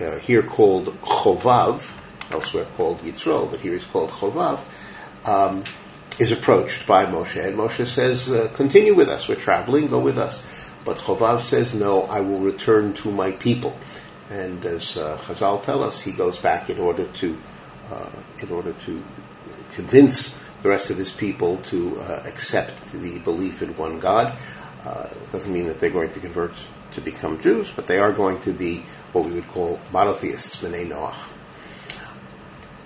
uh, 0.00 0.18
here 0.20 0.42
called 0.42 0.86
Chovav, 1.02 1.92
elsewhere 2.30 2.66
called 2.76 3.00
Yitro, 3.00 3.50
but 3.50 3.60
here 3.60 3.72
he's 3.72 3.84
called 3.84 4.10
Chovav, 4.10 4.64
um, 5.26 5.64
is 6.18 6.32
approached 6.32 6.86
by 6.86 7.04
Moshe, 7.06 7.44
and 7.44 7.56
Moshe 7.56 7.86
says, 7.86 8.30
uh, 8.30 8.48
"Continue 8.54 8.94
with 8.94 9.08
us. 9.08 9.28
We're 9.28 9.34
traveling. 9.34 9.88
Go 9.88 9.98
with 9.98 10.18
us." 10.18 10.42
But 10.84 10.98
Chovav 10.98 11.40
says, 11.40 11.74
"No, 11.74 12.02
I 12.02 12.20
will 12.20 12.40
return 12.40 12.94
to 12.94 13.10
my 13.10 13.32
people." 13.32 13.76
And 14.30 14.64
as 14.64 14.96
uh, 14.96 15.18
Chazal 15.18 15.62
tell 15.62 15.82
us, 15.82 16.00
he 16.00 16.12
goes 16.12 16.38
back 16.38 16.70
in 16.70 16.78
order 16.78 17.06
to 17.06 17.38
uh, 17.90 18.10
in 18.40 18.50
order 18.50 18.72
to 18.72 19.02
convince 19.72 20.36
the 20.62 20.68
rest 20.68 20.90
of 20.90 20.96
his 20.96 21.10
people 21.10 21.58
to 21.58 21.98
uh, 22.00 22.22
accept 22.24 22.92
the 22.92 23.18
belief 23.18 23.62
in 23.62 23.76
one 23.76 23.98
God. 23.98 24.38
Uh, 24.84 25.08
doesn't 25.32 25.52
mean 25.52 25.66
that 25.66 25.80
they're 25.80 25.90
going 25.90 26.12
to 26.12 26.20
convert 26.20 26.52
to 26.92 27.00
become 27.00 27.38
Jews, 27.38 27.70
but 27.70 27.86
they 27.86 27.98
are 27.98 28.12
going 28.12 28.40
to 28.40 28.52
be 28.52 28.84
what 29.12 29.24
we 29.24 29.32
would 29.32 29.48
call 29.48 29.78
monotheists, 29.92 30.56
B'nai 30.56 30.88
Noach. 30.88 31.14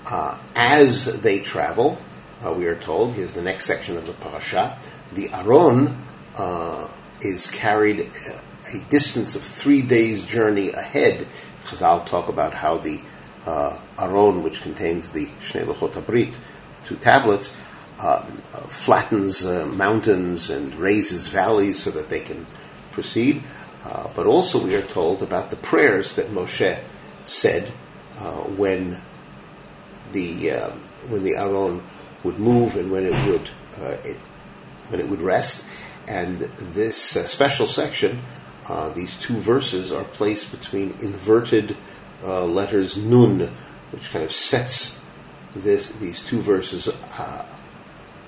Uh, 0.06 0.38
as 0.54 1.04
they 1.20 1.40
travel, 1.40 1.98
uh, 2.44 2.52
we 2.52 2.66
are 2.66 2.76
told, 2.76 3.14
here's 3.14 3.34
the 3.34 3.42
next 3.42 3.66
section 3.66 3.96
of 3.96 4.06
the 4.06 4.14
parasha, 4.14 4.78
the 5.12 5.30
Aron 5.30 6.04
uh, 6.34 6.88
is 7.20 7.50
carried 7.50 8.10
a 8.72 8.78
distance 8.88 9.34
of 9.34 9.42
three 9.42 9.82
days' 9.82 10.24
journey 10.24 10.70
ahead. 10.70 11.26
Chazal 11.64 12.06
talk 12.06 12.28
about 12.28 12.54
how 12.54 12.78
the 12.78 13.00
uh, 13.44 13.78
Aron, 13.98 14.42
which 14.42 14.62
contains 14.62 15.10
the 15.10 15.26
Shnei 15.40 15.64
Luchot 15.64 16.04
Brit, 16.06 16.38
two 16.84 16.96
tablets, 16.96 17.56
uh, 17.98 18.24
flattens 18.68 19.44
uh, 19.44 19.66
mountains 19.66 20.50
and 20.50 20.74
raises 20.76 21.26
valleys 21.26 21.82
so 21.82 21.90
that 21.90 22.08
they 22.08 22.20
can 22.20 22.46
proceed. 22.92 23.42
Uh, 23.82 24.08
but 24.14 24.26
also 24.26 24.64
we 24.64 24.74
are 24.74 24.86
told 24.86 25.22
about 25.22 25.50
the 25.50 25.56
prayers 25.56 26.14
that 26.14 26.28
Moshe 26.28 26.82
said 27.24 27.72
uh, 28.16 28.42
when 28.42 29.00
the 30.12 30.52
uh, 30.52 30.70
when 31.08 31.24
the 31.24 31.36
Aron 31.36 31.82
would 32.24 32.38
move 32.38 32.76
and 32.76 32.90
when 32.90 33.06
it 33.06 33.28
would 33.28 33.50
it, 34.04 34.16
when 34.88 35.00
it 35.00 35.08
would 35.08 35.20
rest. 35.20 35.64
And 36.08 36.40
this 36.74 36.96
special 36.96 37.66
section, 37.66 38.22
these 38.94 39.16
two 39.20 39.36
verses, 39.36 39.92
are 39.92 40.04
placed 40.04 40.50
between 40.50 40.96
inverted 41.00 41.76
letters 42.22 42.96
nun, 42.96 43.54
which 43.92 44.10
kind 44.10 44.24
of 44.24 44.32
sets 44.32 44.98
this, 45.54 45.88
these 46.00 46.24
two 46.24 46.40
verses 46.40 46.88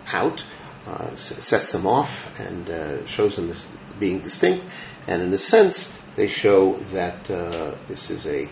out 0.07 0.45
uh, 0.87 1.15
sets 1.15 1.73
them 1.73 1.87
off 1.87 2.27
and 2.39 2.71
uh, 2.71 3.07
shows 3.07 3.37
them 3.37 3.51
as 3.51 3.67
being 3.99 4.21
distinct. 4.21 4.65
And 5.07 5.23
in 5.23 5.33
a 5.33 5.39
sense, 5.39 5.93
they 6.17 6.27
show 6.27 6.75
that 6.95 7.31
uh, 7.31 7.75
this 7.87 8.11
is 8.11 8.27
a 8.27 8.49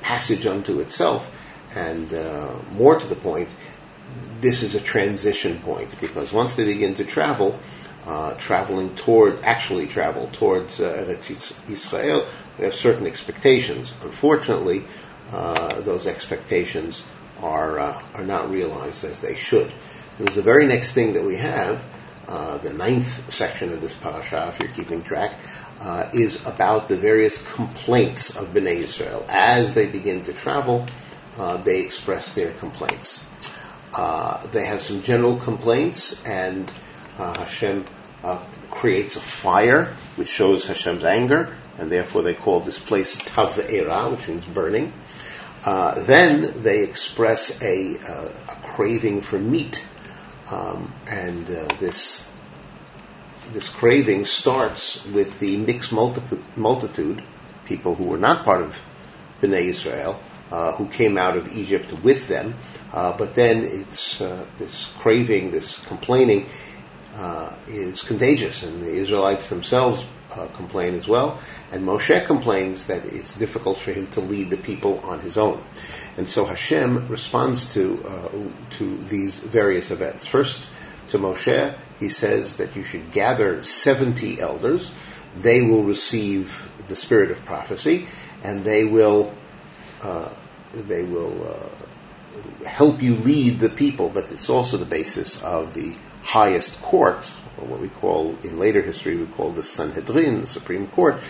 passage 0.00 0.46
unto 0.46 0.80
itself. 0.80 1.30
And 1.74 2.12
uh, 2.12 2.54
more 2.72 2.98
to 2.98 3.06
the 3.06 3.16
point, 3.16 3.54
this 4.40 4.62
is 4.62 4.74
a 4.74 4.80
transition 4.80 5.60
point 5.60 6.00
because 6.00 6.32
once 6.32 6.54
they 6.54 6.64
begin 6.64 6.94
to 6.96 7.04
travel, 7.04 7.58
uh, 8.06 8.34
traveling 8.34 8.94
toward, 8.94 9.44
actually 9.44 9.86
travel 9.86 10.28
towards 10.32 10.80
uh, 10.80 11.18
Israel, 11.68 12.26
we 12.58 12.64
have 12.64 12.74
certain 12.74 13.06
expectations. 13.06 13.94
Unfortunately, 14.02 14.84
those 15.30 16.06
expectations 16.06 17.04
are 17.40 17.78
are 17.78 18.24
not 18.24 18.50
realized 18.50 19.04
as 19.04 19.20
they 19.20 19.34
should. 19.34 19.72
Was 20.18 20.34
the 20.34 20.42
very 20.42 20.66
next 20.66 20.92
thing 20.92 21.14
that 21.14 21.24
we 21.24 21.36
have, 21.36 21.84
uh, 22.28 22.58
the 22.58 22.72
ninth 22.72 23.32
section 23.32 23.72
of 23.72 23.80
this 23.80 23.94
parasha, 23.94 24.48
if 24.48 24.60
you're 24.60 24.72
keeping 24.72 25.02
track, 25.02 25.36
uh, 25.80 26.10
is 26.12 26.36
about 26.46 26.88
the 26.88 26.96
various 26.96 27.38
complaints 27.54 28.36
of 28.36 28.48
Bnei 28.48 28.76
Israel. 28.76 29.24
As 29.28 29.74
they 29.74 29.88
begin 29.88 30.22
to 30.24 30.32
travel, 30.32 30.86
uh, 31.36 31.56
they 31.56 31.80
express 31.80 32.34
their 32.34 32.52
complaints. 32.52 33.24
Uh, 33.92 34.46
they 34.48 34.64
have 34.64 34.80
some 34.80 35.02
general 35.02 35.36
complaints, 35.36 36.22
and 36.24 36.70
uh, 37.18 37.38
Hashem 37.38 37.86
uh, 38.22 38.44
creates 38.70 39.16
a 39.16 39.20
fire, 39.20 39.94
which 40.16 40.28
shows 40.28 40.66
Hashem's 40.66 41.04
anger, 41.04 41.54
and 41.78 41.90
therefore 41.90 42.22
they 42.22 42.34
call 42.34 42.60
this 42.60 42.78
place 42.78 43.16
Tav'era, 43.16 44.10
which 44.10 44.28
means 44.28 44.44
burning. 44.46 44.92
then 45.64 46.62
they 46.62 46.82
express 46.82 47.60
a, 47.62 47.96
a 47.96 48.56
craving 48.62 49.20
for 49.20 49.38
meat, 49.38 49.84
um, 50.50 50.92
and 51.06 51.48
uh, 51.50 51.68
this 51.78 52.26
this 53.52 53.68
craving 53.68 54.24
starts 54.24 55.04
with 55.06 55.38
the 55.40 55.56
mixed 55.56 55.92
multitude, 55.92 57.22
people 57.66 57.94
who 57.94 58.04
were 58.04 58.18
not 58.18 58.44
part 58.44 58.62
of 58.62 58.80
Bnei 59.40 59.64
Israel, 59.64 60.20
uh, 60.50 60.72
who 60.72 60.86
came 60.86 61.18
out 61.18 61.36
of 61.36 61.48
Egypt 61.48 61.92
with 62.04 62.28
them. 62.28 62.54
Uh, 62.92 63.16
but 63.16 63.34
then 63.34 63.64
it's 63.64 64.20
uh, 64.20 64.46
this 64.58 64.88
craving, 64.98 65.50
this 65.50 65.78
complaining, 65.86 66.46
uh, 67.14 67.54
is 67.66 68.02
contagious, 68.02 68.62
and 68.62 68.82
the 68.82 68.92
Israelites 68.92 69.48
themselves 69.48 70.04
uh, 70.30 70.46
complain 70.48 70.94
as 70.94 71.06
well. 71.06 71.38
And 71.70 71.84
Moshe 71.84 72.24
complains 72.26 72.86
that 72.86 73.04
it's 73.04 73.36
difficult 73.36 73.78
for 73.78 73.92
him 73.92 74.06
to 74.08 74.20
lead 74.20 74.50
the 74.50 74.56
people 74.56 74.98
on 75.00 75.20
his 75.20 75.36
own. 75.36 75.62
And 76.16 76.28
so 76.28 76.44
Hashem 76.44 77.08
responds 77.08 77.74
to, 77.74 78.02
uh, 78.04 78.28
to 78.78 78.98
these 79.04 79.38
various 79.38 79.90
events. 79.90 80.26
First, 80.26 80.70
to 81.08 81.18
Moshe, 81.18 81.76
he 81.98 82.08
says 82.08 82.56
that 82.56 82.76
you 82.76 82.84
should 82.84 83.12
gather 83.12 83.62
70 83.62 84.40
elders. 84.40 84.90
They 85.36 85.62
will 85.62 85.84
receive 85.84 86.66
the 86.88 86.96
spirit 86.96 87.30
of 87.30 87.44
prophecy, 87.44 88.06
and 88.42 88.64
they 88.64 88.84
will, 88.84 89.34
uh, 90.00 90.30
they 90.72 91.02
will 91.02 91.46
uh, 91.46 91.68
help 92.66 93.02
you 93.02 93.16
lead 93.16 93.58
the 93.58 93.68
people. 93.68 94.08
But 94.08 94.30
it's 94.32 94.50
also 94.50 94.76
the 94.76 94.84
basis 94.84 95.40
of 95.42 95.74
the 95.74 95.96
highest 96.22 96.80
court, 96.80 97.32
or 97.58 97.66
what 97.66 97.80
we 97.80 97.88
call 97.88 98.36
in 98.42 98.58
later 98.58 98.82
history 98.82 99.16
we 99.16 99.26
call 99.26 99.52
the 99.52 99.62
Sanhedrin, 99.62 100.40
the 100.40 100.46
Supreme 100.46 100.86
Court, 100.88 101.20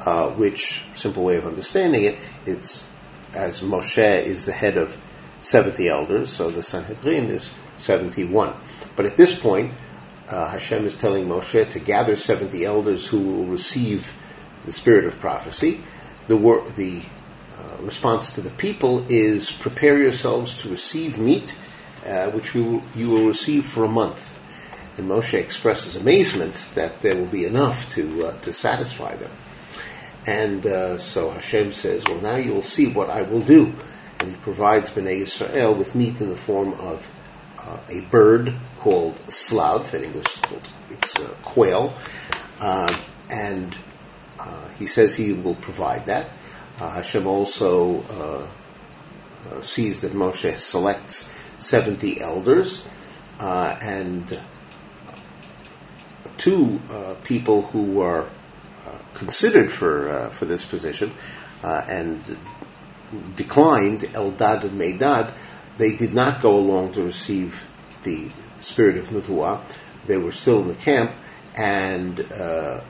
uh, 0.00 0.30
which 0.30 0.84
simple 0.94 1.24
way 1.24 1.36
of 1.36 1.46
understanding 1.46 2.04
it, 2.04 2.18
it's 2.44 2.86
as 3.34 3.60
Moshe 3.60 4.24
is 4.24 4.44
the 4.44 4.52
head 4.52 4.76
of 4.76 4.96
70 5.40 5.88
elders, 5.88 6.30
so 6.30 6.48
the 6.48 6.62
Sanhedrin 6.62 7.26
is 7.26 7.50
71. 7.78 8.54
But 8.94 9.06
at 9.06 9.16
this 9.16 9.38
point, 9.38 9.74
uh, 10.28 10.48
Hashem 10.48 10.86
is 10.86 10.96
telling 10.96 11.26
Moshe 11.26 11.70
to 11.70 11.78
gather 11.78 12.16
70 12.16 12.64
elders 12.64 13.06
who 13.06 13.20
will 13.20 13.46
receive 13.46 14.12
the 14.64 14.72
spirit 14.72 15.04
of 15.04 15.18
prophecy. 15.20 15.82
The, 16.26 16.36
wor- 16.36 16.68
the 16.70 17.02
uh, 17.58 17.82
response 17.82 18.32
to 18.32 18.42
the 18.42 18.50
people 18.50 19.06
is 19.08 19.50
prepare 19.50 19.96
yourselves 19.96 20.62
to 20.62 20.68
receive 20.68 21.18
meat, 21.18 21.56
uh, 22.04 22.30
which 22.30 22.54
you, 22.54 22.82
you 22.94 23.08
will 23.08 23.26
receive 23.26 23.64
for 23.64 23.84
a 23.84 23.88
month. 23.88 24.38
And 24.98 25.08
Moshe 25.08 25.34
expresses 25.34 25.96
amazement 25.96 26.68
that 26.74 27.00
there 27.00 27.16
will 27.16 27.26
be 27.26 27.46
enough 27.46 27.90
to 27.94 28.26
uh, 28.26 28.38
to 28.40 28.52
satisfy 28.52 29.16
them. 29.16 29.30
And 30.26 30.66
uh, 30.66 30.98
so 30.98 31.30
Hashem 31.30 31.72
says, 31.72 32.02
"Well, 32.06 32.20
now 32.20 32.36
you 32.36 32.52
will 32.52 32.62
see 32.62 32.88
what 32.88 33.10
I 33.10 33.22
will 33.22 33.42
do." 33.42 33.74
And 34.20 34.30
He 34.30 34.36
provides 34.36 34.90
Bnei 34.90 35.20
Israel 35.20 35.74
with 35.74 35.94
meat 35.94 36.20
in 36.20 36.30
the 36.30 36.36
form 36.36 36.74
of 36.74 37.10
uh, 37.58 37.78
a 37.88 38.00
bird 38.00 38.54
called 38.78 39.18
slav. 39.30 39.92
In 39.94 40.04
English, 40.04 40.26
it's 40.26 40.40
called 40.40 40.68
it's 40.90 41.14
quail. 41.42 41.94
Uh, 42.60 42.98
and 43.30 43.76
He 44.78 44.86
says 44.86 45.14
He 45.14 45.32
will 45.32 45.56
provide 45.56 46.06
that. 46.06 46.28
Hashem 46.78 47.26
also 47.26 48.48
sees 49.62 50.02
that 50.02 50.12
Moshe 50.12 50.58
selects 50.58 51.26
seventy 51.58 52.20
elders, 52.20 52.86
and 53.38 54.40
two 56.36 56.80
uh, 56.90 57.14
people 57.24 57.62
who 57.62 57.84
were 57.84 58.28
uh, 58.86 58.98
considered 59.14 59.72
for 59.72 60.08
uh, 60.08 60.30
for 60.30 60.44
this 60.44 60.64
position 60.64 61.12
uh, 61.62 61.84
and 61.88 62.20
declined, 63.34 64.00
Eldad 64.00 64.64
and 64.64 64.80
Medad, 64.80 65.34
they 65.78 65.96
did 65.96 66.12
not 66.12 66.42
go 66.42 66.56
along 66.56 66.92
to 66.94 67.02
receive 67.02 67.64
the 68.02 68.30
spirit 68.58 68.98
of 68.98 69.06
Nevuah. 69.06 69.60
They 70.06 70.16
were 70.16 70.32
still 70.32 70.60
in 70.62 70.68
the 70.68 70.74
camp, 70.74 71.12
and 71.54 72.20
uh, 72.20 72.80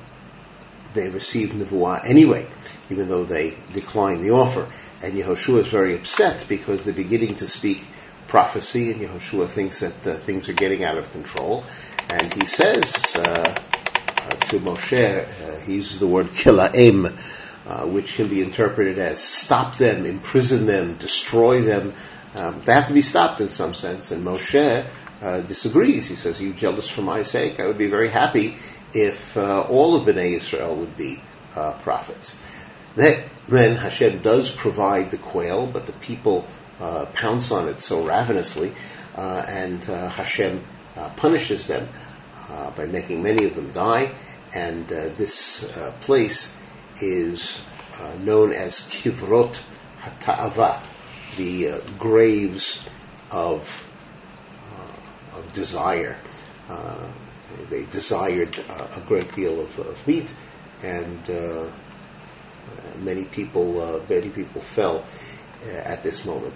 they 0.94 1.08
received 1.08 1.54
Nevuah 1.54 2.04
anyway, 2.04 2.48
even 2.90 3.08
though 3.08 3.24
they 3.24 3.56
declined 3.72 4.22
the 4.22 4.30
offer. 4.30 4.70
And 5.02 5.14
Yehoshua 5.14 5.60
is 5.60 5.66
very 5.66 5.94
upset 5.94 6.46
because 6.48 6.84
they're 6.84 6.94
beginning 6.94 7.36
to 7.36 7.46
speak 7.46 7.82
prophecy, 8.26 8.90
and 8.92 9.00
Yehoshua 9.00 9.48
thinks 9.48 9.80
that 9.80 10.06
uh, 10.06 10.18
things 10.18 10.48
are 10.48 10.54
getting 10.54 10.84
out 10.84 10.98
of 10.98 11.10
control. 11.12 11.64
And 12.08 12.32
he 12.34 12.46
says 12.46 12.94
uh, 13.16 13.20
uh, 13.20 14.30
to 14.30 14.58
Moshe, 14.58 14.92
uh, 14.94 15.60
he 15.60 15.74
uses 15.74 15.98
the 15.98 16.06
word 16.06 16.26
kela'em, 16.26 17.18
uh, 17.66 17.86
which 17.86 18.14
can 18.14 18.28
be 18.28 18.42
interpreted 18.42 18.98
as 18.98 19.20
stop 19.20 19.76
them, 19.76 20.06
imprison 20.06 20.66
them, 20.66 20.96
destroy 20.96 21.62
them. 21.62 21.94
Um, 22.34 22.62
they 22.64 22.72
have 22.72 22.88
to 22.88 22.94
be 22.94 23.02
stopped 23.02 23.40
in 23.40 23.48
some 23.48 23.74
sense. 23.74 24.10
And 24.12 24.24
Moshe 24.24 24.88
uh, 25.20 25.40
disagrees. 25.40 26.06
He 26.06 26.16
says, 26.16 26.40
"You 26.40 26.52
jealous 26.52 26.88
for 26.88 27.02
my 27.02 27.22
sake? 27.22 27.58
I 27.60 27.66
would 27.66 27.78
be 27.78 27.88
very 27.88 28.10
happy 28.10 28.56
if 28.92 29.36
all 29.36 29.96
of 29.96 30.06
Bnei 30.06 30.36
Israel 30.36 30.76
would 30.76 30.96
be 30.96 31.20
prophets." 31.54 32.36
Then, 32.96 33.76
Hashem 33.76 34.22
does 34.22 34.50
provide 34.50 35.10
the 35.10 35.18
quail, 35.18 35.66
but 35.66 35.84
the 35.84 35.92
people 35.92 36.48
uh, 36.80 37.04
pounce 37.14 37.50
on 37.50 37.68
it 37.68 37.80
so 37.80 38.04
ravenously, 38.04 38.72
uh, 39.14 39.44
and 39.46 39.88
uh, 39.88 40.08
Hashem 40.08 40.64
uh, 40.96 41.10
punishes 41.10 41.66
them 41.66 41.88
uh, 42.48 42.70
by 42.70 42.86
making 42.86 43.22
many 43.22 43.44
of 43.44 43.54
them 43.54 43.70
die. 43.72 44.14
And 44.54 44.88
this 44.88 45.70
place 46.00 46.50
is 47.02 47.60
known 48.20 48.52
as 48.52 48.80
Kivrot 48.80 49.60
Hata'ava, 50.00 50.82
the 51.36 51.82
graves 51.98 52.80
of, 53.30 53.86
of 55.34 55.52
desire. 55.52 56.16
they 57.68 57.84
desired 57.84 58.56
a 58.56 59.04
great 59.06 59.34
deal 59.34 59.60
of, 59.60 59.78
of 59.78 60.06
meat, 60.06 60.32
and 60.82 61.28
many 62.98 63.24
people, 63.24 64.04
many 64.08 64.30
people 64.30 64.60
fell 64.60 65.04
uh, 65.64 65.68
at 65.68 66.02
this 66.02 66.24
moment. 66.24 66.54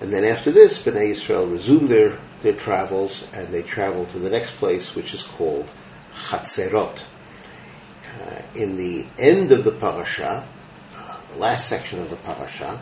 And 0.00 0.12
then 0.12 0.24
after 0.24 0.52
this, 0.52 0.82
Bnei 0.82 1.10
Israel 1.10 1.46
resumed 1.46 1.88
their, 1.88 2.18
their 2.42 2.52
travels 2.52 3.26
and 3.32 3.48
they 3.48 3.62
traveled 3.62 4.10
to 4.10 4.18
the 4.18 4.28
next 4.28 4.56
place, 4.56 4.94
which 4.94 5.14
is 5.14 5.22
called 5.22 5.70
Chatzerot. 6.12 7.02
Uh, 8.20 8.42
in 8.54 8.76
the 8.76 9.06
end 9.18 9.52
of 9.52 9.64
the 9.64 9.72
parasha, 9.72 10.46
uh, 10.94 11.20
the 11.32 11.38
last 11.38 11.68
section 11.68 12.00
of 12.00 12.10
the 12.10 12.16
parasha, 12.16 12.80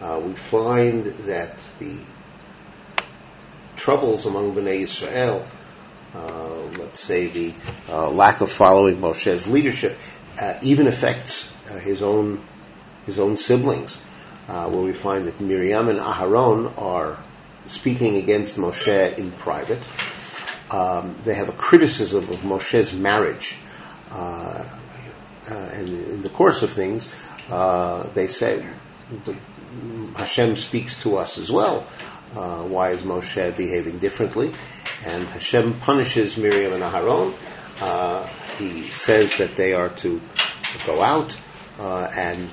uh, 0.00 0.20
we 0.24 0.34
find 0.34 1.04
that 1.26 1.58
the 1.78 1.96
troubles 3.76 4.26
among 4.26 4.54
Bnei 4.54 4.82
Israel, 4.82 5.46
uh, 6.14 6.54
let's 6.78 7.00
say 7.00 7.26
the 7.26 7.54
uh, 7.88 8.08
lack 8.10 8.40
of 8.40 8.50
following 8.50 9.00
Moshe's 9.00 9.46
leadership, 9.46 9.98
even 10.62 10.86
affects 10.86 11.50
his 11.82 12.02
own 12.02 12.42
his 13.06 13.18
own 13.18 13.36
siblings, 13.36 14.00
uh, 14.48 14.68
where 14.68 14.82
we 14.82 14.92
find 14.92 15.24
that 15.24 15.40
Miriam 15.40 15.88
and 15.88 16.00
Aharon 16.00 16.76
are 16.78 17.18
speaking 17.66 18.16
against 18.16 18.56
Moshe 18.56 19.18
in 19.18 19.32
private. 19.32 19.86
Um, 20.70 21.16
they 21.24 21.34
have 21.34 21.48
a 21.48 21.52
criticism 21.52 22.28
of 22.28 22.36
Moshe's 22.36 22.92
marriage. 22.92 23.56
Uh, 24.10 24.68
uh, 25.48 25.54
and 25.54 25.88
in 25.88 26.22
the 26.22 26.28
course 26.28 26.62
of 26.62 26.70
things, 26.70 27.08
uh, 27.48 28.08
they 28.14 28.26
say, 28.26 28.64
the, 29.24 29.36
Hashem 30.16 30.56
speaks 30.56 31.02
to 31.02 31.16
us 31.16 31.38
as 31.38 31.50
well. 31.50 31.86
Uh, 32.36 32.62
why 32.62 32.90
is 32.90 33.02
Moshe 33.02 33.56
behaving 33.56 33.98
differently? 33.98 34.52
And 35.04 35.26
Hashem 35.26 35.80
punishes 35.80 36.36
Miriam 36.36 36.72
and 36.72 36.82
Aharon. 36.82 37.34
Uh, 37.80 38.26
he 38.58 38.88
says 38.88 39.34
that 39.38 39.56
they 39.56 39.72
are 39.72 39.88
to 39.88 40.20
go 40.86 41.02
out, 41.02 41.38
uh, 41.78 42.10
and 42.16 42.50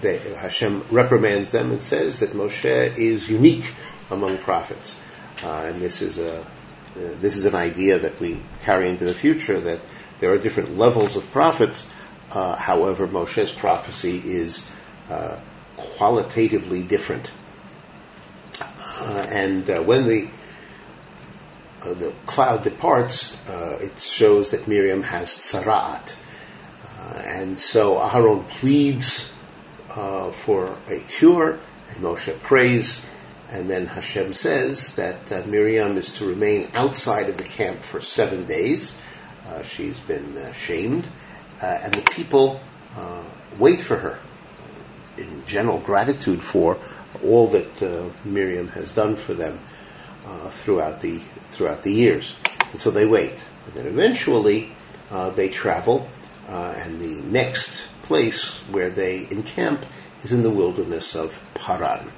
they, 0.00 0.18
Hashem 0.18 0.84
reprimands 0.90 1.50
them 1.50 1.70
and 1.70 1.82
says 1.82 2.20
that 2.20 2.32
Moshe 2.32 2.98
is 2.98 3.28
unique 3.28 3.72
among 4.10 4.38
prophets. 4.38 5.00
and 5.42 5.80
this 5.80 6.02
is 6.02 6.18
a 6.18 6.46
this 7.20 7.36
is 7.36 7.44
an 7.44 7.54
idea 7.54 7.98
that 7.98 8.18
we 8.20 8.40
carry 8.62 8.88
into 8.88 9.04
the 9.04 9.14
future 9.14 9.60
that 9.60 9.80
there 10.18 10.32
are 10.32 10.38
different 10.38 10.78
levels 10.78 11.16
of 11.16 11.30
prophets. 11.30 11.86
Uh, 12.30 12.56
however, 12.56 13.06
Moshe's 13.06 13.52
prophecy 13.52 14.18
is 14.18 14.66
uh, 15.10 15.38
qualitatively 15.76 16.82
different. 16.82 17.30
Uh, 18.60 19.26
and 19.30 19.68
uh, 19.68 19.82
when 19.82 20.06
the 20.06 20.28
uh, 21.82 21.94
the 21.94 22.14
cloud 22.24 22.64
departs, 22.64 23.36
uh, 23.46 23.78
it 23.80 23.98
shows 23.98 24.50
that 24.50 24.66
Miriam 24.66 25.02
has 25.02 25.28
tzaraat. 25.28 26.16
And 27.16 27.58
so 27.58 27.96
Aharon 27.96 28.46
pleads 28.48 29.30
for 29.88 30.76
a 30.88 31.00
cure, 31.00 31.58
and 31.88 31.96
Moshe 31.98 32.38
prays 32.40 33.04
and 33.48 33.70
then 33.70 33.86
Hashem 33.86 34.34
says 34.34 34.96
that 34.96 35.30
uh, 35.30 35.42
Miriam 35.46 35.96
is 35.96 36.14
to 36.14 36.26
remain 36.26 36.70
outside 36.74 37.28
of 37.28 37.36
the 37.36 37.44
camp 37.44 37.82
for 37.82 38.00
seven 38.00 38.46
days. 38.46 38.96
Uh, 39.46 39.62
she's 39.62 40.00
been 40.00 40.36
uh, 40.36 40.52
shamed, 40.52 41.08
uh, 41.62 41.66
and 41.66 41.94
the 41.94 42.02
people 42.02 42.60
uh, 42.96 43.22
wait 43.58 43.80
for 43.80 43.96
her 43.96 44.18
in 45.16 45.44
general 45.44 45.78
gratitude 45.78 46.42
for 46.42 46.78
all 47.24 47.46
that 47.48 47.82
uh, 47.82 48.10
Miriam 48.24 48.68
has 48.68 48.90
done 48.90 49.16
for 49.16 49.34
them 49.34 49.60
throughout 50.50 51.00
the 51.00 51.22
throughout 51.44 51.82
the 51.82 51.92
years. 51.92 52.34
And 52.72 52.80
so 52.80 52.90
they 52.90 53.06
wait, 53.06 53.44
and 53.66 53.74
then 53.74 53.86
eventually 53.86 54.74
they 55.36 55.48
travel, 55.48 56.08
and 56.48 57.00
the 57.00 57.22
next 57.22 57.88
place 58.02 58.54
where 58.70 58.90
they 58.90 59.26
encamp 59.30 59.84
is 60.22 60.32
in 60.32 60.42
the 60.42 60.50
wilderness 60.50 61.14
of 61.14 61.42
Paran. 61.54 62.12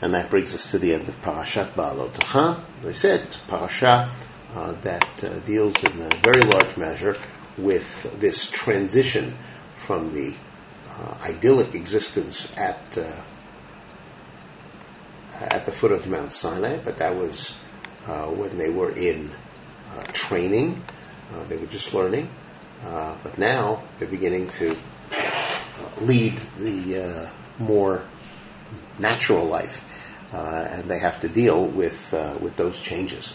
And 0.00 0.14
that 0.14 0.30
brings 0.30 0.54
us 0.54 0.72
to 0.72 0.78
the 0.78 0.94
end 0.94 1.08
of 1.08 1.14
Parashat 1.22 1.74
Ba'alotecha. 1.74 2.62
As 2.78 2.84
I 2.84 2.92
said, 2.92 3.20
it's 3.20 3.36
parasha 3.36 4.14
uh, 4.52 4.72
that 4.82 5.24
uh, 5.24 5.38
deals 5.40 5.82
in 5.82 6.00
a 6.00 6.10
very 6.10 6.42
large 6.42 6.76
measure 6.76 7.16
with 7.56 8.20
this 8.20 8.50
transition 8.50 9.36
from 9.74 10.10
the 10.10 10.34
uh, 10.88 11.18
idyllic 11.22 11.74
existence 11.74 12.52
at 12.56 12.98
uh, 12.98 13.22
at 15.32 15.66
the 15.66 15.72
foot 15.72 15.90
of 15.90 16.06
Mount 16.06 16.32
Sinai, 16.32 16.78
but 16.84 16.98
that 16.98 17.16
was 17.16 17.58
uh, 18.06 18.26
when 18.28 18.56
they 18.56 18.70
were 18.70 18.90
in 18.90 19.34
uh, 19.90 20.04
training. 20.12 20.80
they 21.48 21.56
were 21.56 21.66
just 21.66 21.92
learning, 21.92 22.28
but 22.84 23.38
now 23.38 23.82
they're 23.98 24.08
beginning 24.08 24.48
to 24.48 24.76
lead 26.00 26.38
the 26.58 27.30
more 27.58 28.04
natural 28.98 29.46
life 29.46 29.82
uh, 30.34 30.66
and 30.68 30.90
they 30.90 30.98
have 30.98 31.20
to 31.20 31.28
deal 31.28 31.64
with 31.64 32.12
uh, 32.12 32.36
with 32.40 32.56
those 32.56 32.80
changes. 32.80 33.34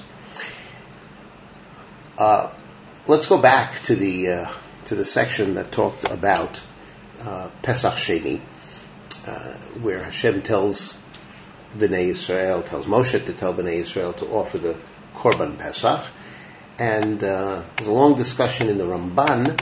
Uh, 2.17 2.51
let's 3.07 3.27
go 3.27 3.37
back 3.37 3.81
to 3.83 3.95
the 3.95 4.27
uh, 4.29 4.49
to 4.85 4.95
the 4.95 5.05
section 5.05 5.53
that 5.53 5.71
talked 5.71 6.03
about 6.03 6.61
uh, 7.21 7.49
Pesach 7.61 7.93
Sheni, 7.93 8.41
uh, 9.25 9.53
where 9.81 10.03
Hashem 10.03 10.41
tells 10.41 10.97
Bnei 11.77 12.07
Israel, 12.07 12.63
tells 12.63 12.85
Moshe 12.85 13.25
to 13.25 13.33
tell 13.33 13.53
Bnei 13.53 13.75
Israel 13.75 14.13
to 14.13 14.27
offer 14.27 14.57
the 14.57 14.77
Korban 15.15 15.57
Pesach, 15.57 16.05
and 16.79 17.19
there's 17.19 17.87
a 17.87 17.91
long 17.91 18.15
discussion 18.15 18.69
in 18.69 18.77
the 18.77 18.85
Ramban, 18.85 19.59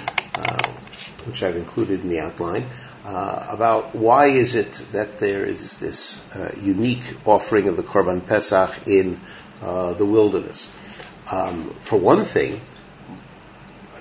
which 1.28 1.44
I've 1.44 1.58
included 1.58 2.02
in 2.02 2.10
the 2.10 2.22
outline, 2.22 2.70
uh, 3.04 3.48
about 3.50 3.96
why 3.96 4.28
is 4.28 4.56
it 4.56 4.86
that 4.92 5.18
there 5.18 5.46
is 5.46 5.78
this 5.78 6.20
uh, 6.34 6.52
unique 6.60 7.04
offering 7.26 7.68
of 7.68 7.78
the 7.78 7.84
Korban 7.84 8.26
Pesach 8.26 8.88
in 8.88 9.20
uh, 9.62 9.94
the 9.94 10.06
wilderness. 10.06 10.72
Um, 11.32 11.76
for 11.82 11.98
one 11.98 12.24
thing, 12.24 12.62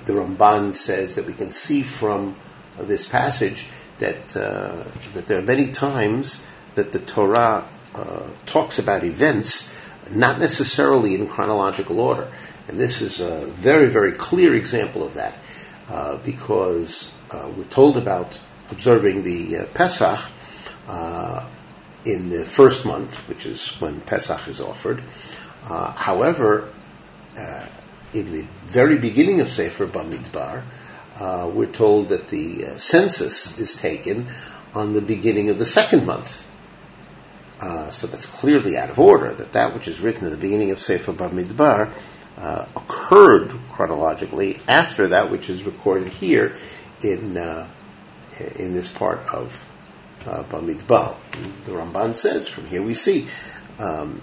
the 0.07 0.13
Ramban 0.13 0.75
says 0.75 1.17
that 1.17 1.27
we 1.27 1.35
can 1.35 1.51
see 1.51 1.83
from 1.83 2.37
this 2.79 3.07
passage 3.07 3.67
that 3.99 4.37
uh, 4.37 4.85
that 5.15 5.27
there 5.27 5.39
are 5.39 5.43
many 5.43 5.69
times 5.69 6.41
that 6.75 6.93
the 6.93 7.01
Torah 7.01 7.69
uh, 7.95 8.29
talks 8.45 8.79
about 8.79 9.03
events 9.03 9.69
not 10.11 10.39
necessarily 10.39 11.15
in 11.15 11.27
chronological 11.27 11.99
order, 12.01 12.31
and 12.69 12.79
this 12.79 13.01
is 13.01 13.21
a 13.21 13.47
very 13.47 13.89
very 13.89 14.13
clear 14.13 14.55
example 14.55 15.03
of 15.03 15.15
that 15.15 15.39
uh, 15.89 16.17
because 16.19 17.13
we're 17.57 17.65
told 17.65 17.97
about 17.97 18.39
observing 18.71 19.23
the 19.23 19.59
uh, 19.59 19.67
Pesach 19.67 20.19
uh, 20.89 21.49
in 22.05 22.29
the 22.29 22.45
first 22.45 22.85
month, 22.85 23.29
which 23.29 23.47
is 23.47 23.69
when 23.81 24.01
Pesach 24.01 24.49
is 24.49 24.61
offered. 24.61 25.03
Uh, 25.65 25.93
however, 25.93 26.73
uh, 27.37 27.67
in 28.13 28.33
the 28.33 28.47
very 28.67 28.99
beginning 28.99 29.41
of 29.41 29.49
Sefer 29.49 29.87
Bamidbar, 29.87 30.65
uh, 31.17 31.51
we're 31.53 31.67
told 31.67 32.11
that 32.11 32.29
the 32.29 32.67
uh, 32.67 32.79
census 32.79 33.59
is 33.59 33.75
taken 33.75 34.29
on 34.75 34.93
the 34.93 35.01
beginning 35.01 35.51
of 35.51 35.59
the 35.59 35.67
second 35.67 36.07
month. 36.07 36.47
so 37.91 38.07
that's 38.07 38.27
clearly 38.27 38.77
out 38.77 38.91
of 38.91 38.99
order, 38.99 39.33
that 39.33 39.53
that 39.53 39.75
which 39.75 39.89
is 39.89 40.01
written 40.01 40.27
at 40.27 40.31
the 40.31 40.39
beginning 40.39 40.71
of 40.71 40.79
Sefer 40.79 41.13
Bamidbar 41.13 41.93
occurred 42.37 43.51
chronologically 43.73 44.59
after 44.69 45.09
that 45.09 45.31
which 45.31 45.49
is 45.49 45.65
recorded 45.65 46.13
here 46.13 46.55
in 47.03 47.37
in 48.57 48.75
this 48.75 48.89
part 48.89 49.21
of 49.33 49.69
uh, 50.27 50.43
Bamidbar. 50.45 51.17
The 51.65 51.73
Ramban 51.73 52.15
says, 52.15 52.49
from 52.49 52.67
here 52.67 52.83
we 52.83 52.95
see 52.95 53.29
um, 53.79 54.21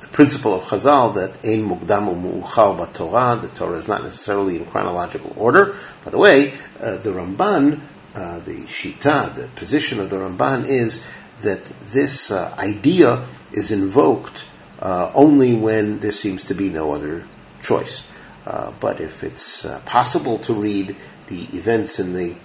the 0.00 0.08
principle 0.08 0.54
of 0.54 0.62
Chazal 0.62 1.14
that 1.14 1.44
Ein 1.44 1.68
Mukdam 1.68 2.22
Mu'uchar 2.22 2.92
Torah, 2.92 3.38
the 3.40 3.48
Torah 3.48 3.78
is 3.78 3.88
not 3.88 4.02
necessarily 4.02 4.56
in 4.56 4.64
chronological 4.66 5.34
order. 5.36 5.76
By 6.04 6.10
the 6.10 6.18
way, 6.18 6.54
uh, 6.80 6.96
the 6.98 7.10
Ramban, 7.10 7.82
uh, 8.14 8.40
the 8.40 8.62
Shita, 8.62 9.34
the 9.34 9.48
position 9.54 10.00
of 10.00 10.10
the 10.10 10.16
Ramban 10.16 10.66
is 10.66 11.00
that 11.42 11.64
this 11.92 12.30
uh, 12.30 12.54
idea 12.56 13.26
is 13.52 13.70
invoked 13.70 14.46
uh, 14.80 15.10
only 15.14 15.54
when 15.54 16.00
there 16.00 16.12
seems 16.12 16.44
to 16.44 16.54
be 16.54 16.70
no 16.70 16.92
other 16.92 17.24
choice. 17.60 18.04
Uh, 18.46 18.72
but 18.80 19.00
if 19.00 19.22
it's 19.22 19.64
uh, 19.64 19.80
possible 19.84 20.38
to 20.38 20.54
read 20.54 20.96
the 21.26 21.42
events 21.56 21.98
in 21.98 22.14
the 22.14 22.36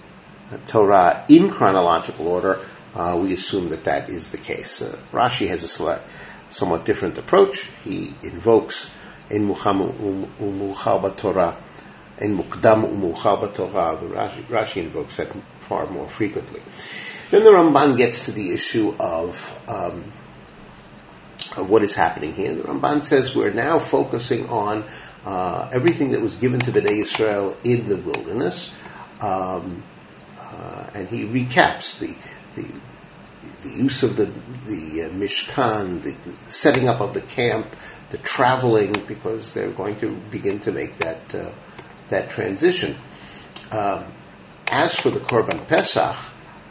Torah 0.66 1.24
in 1.28 1.50
chronological 1.50 2.28
order, 2.28 2.60
uh, 2.94 3.18
we 3.20 3.32
assume 3.32 3.70
that 3.70 3.84
that 3.84 4.10
is 4.10 4.30
the 4.30 4.38
case. 4.38 4.82
Uh, 4.82 4.98
Rashi 5.12 5.48
has 5.48 5.64
a 5.64 6.02
somewhat 6.48 6.84
different 6.84 7.18
approach. 7.18 7.68
He 7.84 8.14
invokes 8.22 8.90
in 9.30 9.48
Mucham 9.48 10.28
umuchal 10.38 11.16
Torah, 11.16 11.56
in 12.18 12.38
Mukdam 12.38 12.84
umuchal 12.84 13.52
Torah. 13.54 13.98
Rashi, 13.98 14.44
Rashi 14.44 14.82
invokes 14.82 15.16
that 15.16 15.34
far 15.60 15.86
more 15.86 16.08
frequently. 16.08 16.62
Then 17.30 17.42
the 17.42 17.50
Ramban 17.50 17.96
gets 17.96 18.26
to 18.26 18.32
the 18.32 18.52
issue 18.52 18.94
of, 19.00 19.58
um, 19.66 20.12
of 21.56 21.70
what 21.70 21.82
is 21.82 21.94
happening 21.94 22.32
here. 22.32 22.54
The 22.54 22.62
Ramban 22.62 23.02
says 23.02 23.34
we're 23.34 23.52
now 23.52 23.78
focusing 23.78 24.48
on 24.48 24.84
uh, 25.24 25.68
everything 25.72 26.12
that 26.12 26.20
was 26.20 26.36
given 26.36 26.60
to 26.60 26.72
Bnei 26.72 27.02
Israel 27.02 27.56
in 27.64 27.88
the 27.88 27.96
wilderness. 27.96 28.70
Um, 29.20 29.82
uh, 30.38 30.90
and 30.94 31.08
he 31.08 31.24
recaps 31.24 31.98
the, 31.98 32.14
the, 32.54 32.68
the 33.62 33.68
use 33.68 34.02
of 34.02 34.16
the, 34.16 34.26
the 34.66 35.04
uh, 35.04 35.08
Mishkan, 35.10 36.02
the 36.02 36.50
setting 36.50 36.88
up 36.88 37.00
of 37.00 37.14
the 37.14 37.20
camp, 37.20 37.74
the 38.10 38.18
traveling, 38.18 38.92
because 39.06 39.54
they're 39.54 39.72
going 39.72 39.96
to 40.00 40.16
begin 40.30 40.60
to 40.60 40.72
make 40.72 40.98
that, 40.98 41.34
uh, 41.34 41.52
that 42.08 42.30
transition. 42.30 42.96
Um, 43.72 44.04
as 44.68 44.94
for 44.94 45.10
the 45.10 45.20
Korban 45.20 45.66
Pesach, 45.66 46.16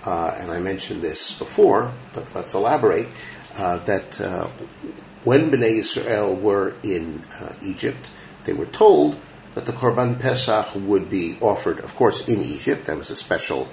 uh, 0.06 0.36
and 0.38 0.52
I 0.52 0.60
mentioned 0.60 1.02
this 1.02 1.34
before, 1.34 1.94
but 2.14 2.34
let's 2.36 2.54
elaborate, 2.54 3.08
that 3.56 4.20
uh, 4.20 4.48
when 5.24 5.50
Bnei 5.52 5.80
Israel 5.80 6.36
were 6.36 6.76
in 6.84 7.24
Egypt, 7.62 8.12
they 8.46 8.54
were 8.54 8.66
told 8.66 9.18
that 9.56 9.66
the 9.66 9.72
Korban 9.72 10.20
Pesach 10.20 10.76
would 10.76 11.10
be 11.10 11.38
offered, 11.42 11.80
of 11.80 11.96
course, 11.96 12.28
in 12.28 12.42
Egypt. 12.42 12.86
That 12.86 12.98
was 12.98 13.10
a 13.10 13.16
special 13.16 13.70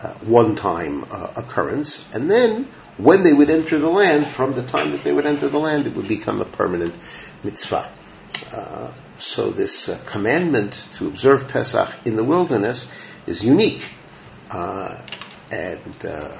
uh, 0.00 0.14
one-time 0.20 1.04
uh, 1.10 1.32
occurrence, 1.36 2.04
and 2.12 2.30
then 2.30 2.68
when 2.96 3.22
they 3.22 3.32
would 3.32 3.50
enter 3.50 3.78
the 3.78 3.90
land, 3.90 4.26
from 4.26 4.52
the 4.52 4.62
time 4.62 4.92
that 4.92 5.04
they 5.04 5.12
would 5.12 5.26
enter 5.26 5.48
the 5.48 5.58
land, 5.58 5.86
it 5.86 5.94
would 5.94 6.08
become 6.08 6.40
a 6.40 6.44
permanent 6.44 6.94
mitzvah. 7.42 7.90
Uh, 8.52 8.92
so 9.16 9.50
this 9.50 9.88
uh, 9.88 9.98
commandment 10.06 10.88
to 10.94 11.06
observe 11.06 11.48
Pesach 11.48 11.88
in 12.04 12.16
the 12.16 12.24
wilderness 12.24 12.86
is 13.26 13.44
unique, 13.44 13.90
uh, 14.50 14.96
and 15.50 16.06
uh, 16.06 16.38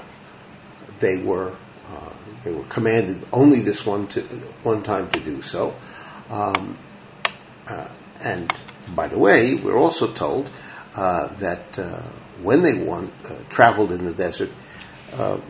they 0.99 1.17
were 1.17 1.55
they 2.43 2.51
were 2.51 2.63
commanded 2.63 3.25
only 3.31 3.59
this 3.59 3.85
one 3.85 4.07
to 4.07 4.21
one 4.63 4.83
time 4.83 5.09
to 5.11 5.19
do 5.19 5.41
so. 5.41 5.75
Um, 6.29 6.77
and 8.19 8.53
by 8.95 9.07
the 9.07 9.17
way, 9.17 9.55
we're 9.55 9.77
also 9.77 10.11
told 10.11 10.49
that 10.95 11.77
when 12.41 12.61
they 12.61 12.83
want, 12.83 13.13
traveled 13.49 13.91
in 13.91 14.05
the 14.05 14.13
desert, 14.13 14.49
the 15.11 15.41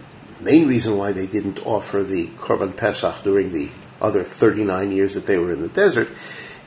main 0.41 0.67
reason 0.67 0.97
why 0.97 1.11
they 1.11 1.27
didn't 1.27 1.59
offer 1.59 2.03
the 2.03 2.27
Korban 2.27 2.75
Pesach 2.75 3.23
during 3.23 3.51
the 3.51 3.69
other 4.01 4.23
39 4.23 4.91
years 4.91 5.13
that 5.13 5.25
they 5.25 5.37
were 5.37 5.51
in 5.51 5.61
the 5.61 5.69
desert 5.69 6.09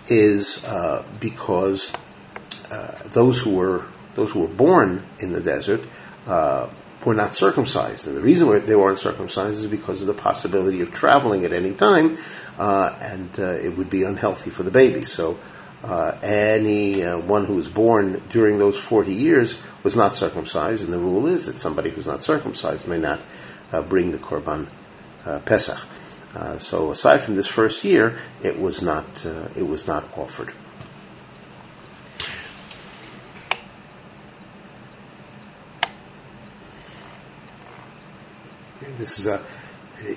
is 0.09 0.63
uh, 0.65 1.05
because 1.21 1.93
uh, 2.71 3.03
those 3.09 3.41
who 3.41 3.57
were 3.57 3.87
those 4.13 4.31
who 4.31 4.41
were 4.41 4.55
born 4.55 5.05
in 5.19 5.33
the 5.33 5.41
desert 5.41 5.81
uh, 6.27 6.71
were 7.05 7.15
not 7.15 7.35
circumcised, 7.35 8.07
and 8.07 8.17
the 8.17 8.21
reason 8.21 8.49
why 8.49 8.59
they 8.61 8.77
weren't 8.77 8.99
circumcised 8.99 9.61
is 9.61 9.67
because 9.67 10.01
of 10.01 10.09
the 10.09 10.15
possibility 10.15 10.81
of 10.81 10.93
traveling 10.93 11.45
at 11.45 11.53
any 11.53 11.75
time, 11.75 12.17
uh, 12.59 12.97
and 13.01 13.39
uh, 13.39 13.53
it 13.53 13.77
would 13.77 13.91
be 13.91 14.03
unhealthy 14.05 14.51
for 14.51 14.63
the 14.63 14.71
baby. 14.71 15.05
So. 15.05 15.39
Uh, 15.83 16.19
any 16.23 17.03
one 17.03 17.45
who 17.45 17.53
was 17.53 17.69
born 17.69 18.23
during 18.31 18.57
those 18.57 18.75
40 18.75 19.13
years 19.13 19.63
was 19.83 19.95
not 19.95 20.15
circumcised, 20.15 20.83
and 20.83 20.91
the 20.91 20.99
rule 20.99 21.27
is 21.27 21.45
that 21.45 21.59
somebody 21.59 21.91
who's 21.91 22.07
not 22.07 22.23
circumcised 22.23 22.89
may 22.89 22.97
not 22.97 23.21
uh, 23.71 23.83
bring 23.83 24.11
the 24.11 24.17
korban 24.17 24.67
uh, 25.27 25.41
pesach. 25.41 25.79
Uh, 26.35 26.59
so 26.59 26.91
aside 26.91 27.21
from 27.21 27.35
this 27.35 27.47
first 27.47 27.85
year, 27.85 28.17
it 28.43 28.59
was 28.59 28.81
not 28.81 29.27
it 29.57 29.67
was 29.67 29.87
not 29.87 30.17
offered. 30.17 30.55
This 38.99 39.19
is 39.19 39.27
a 39.27 39.45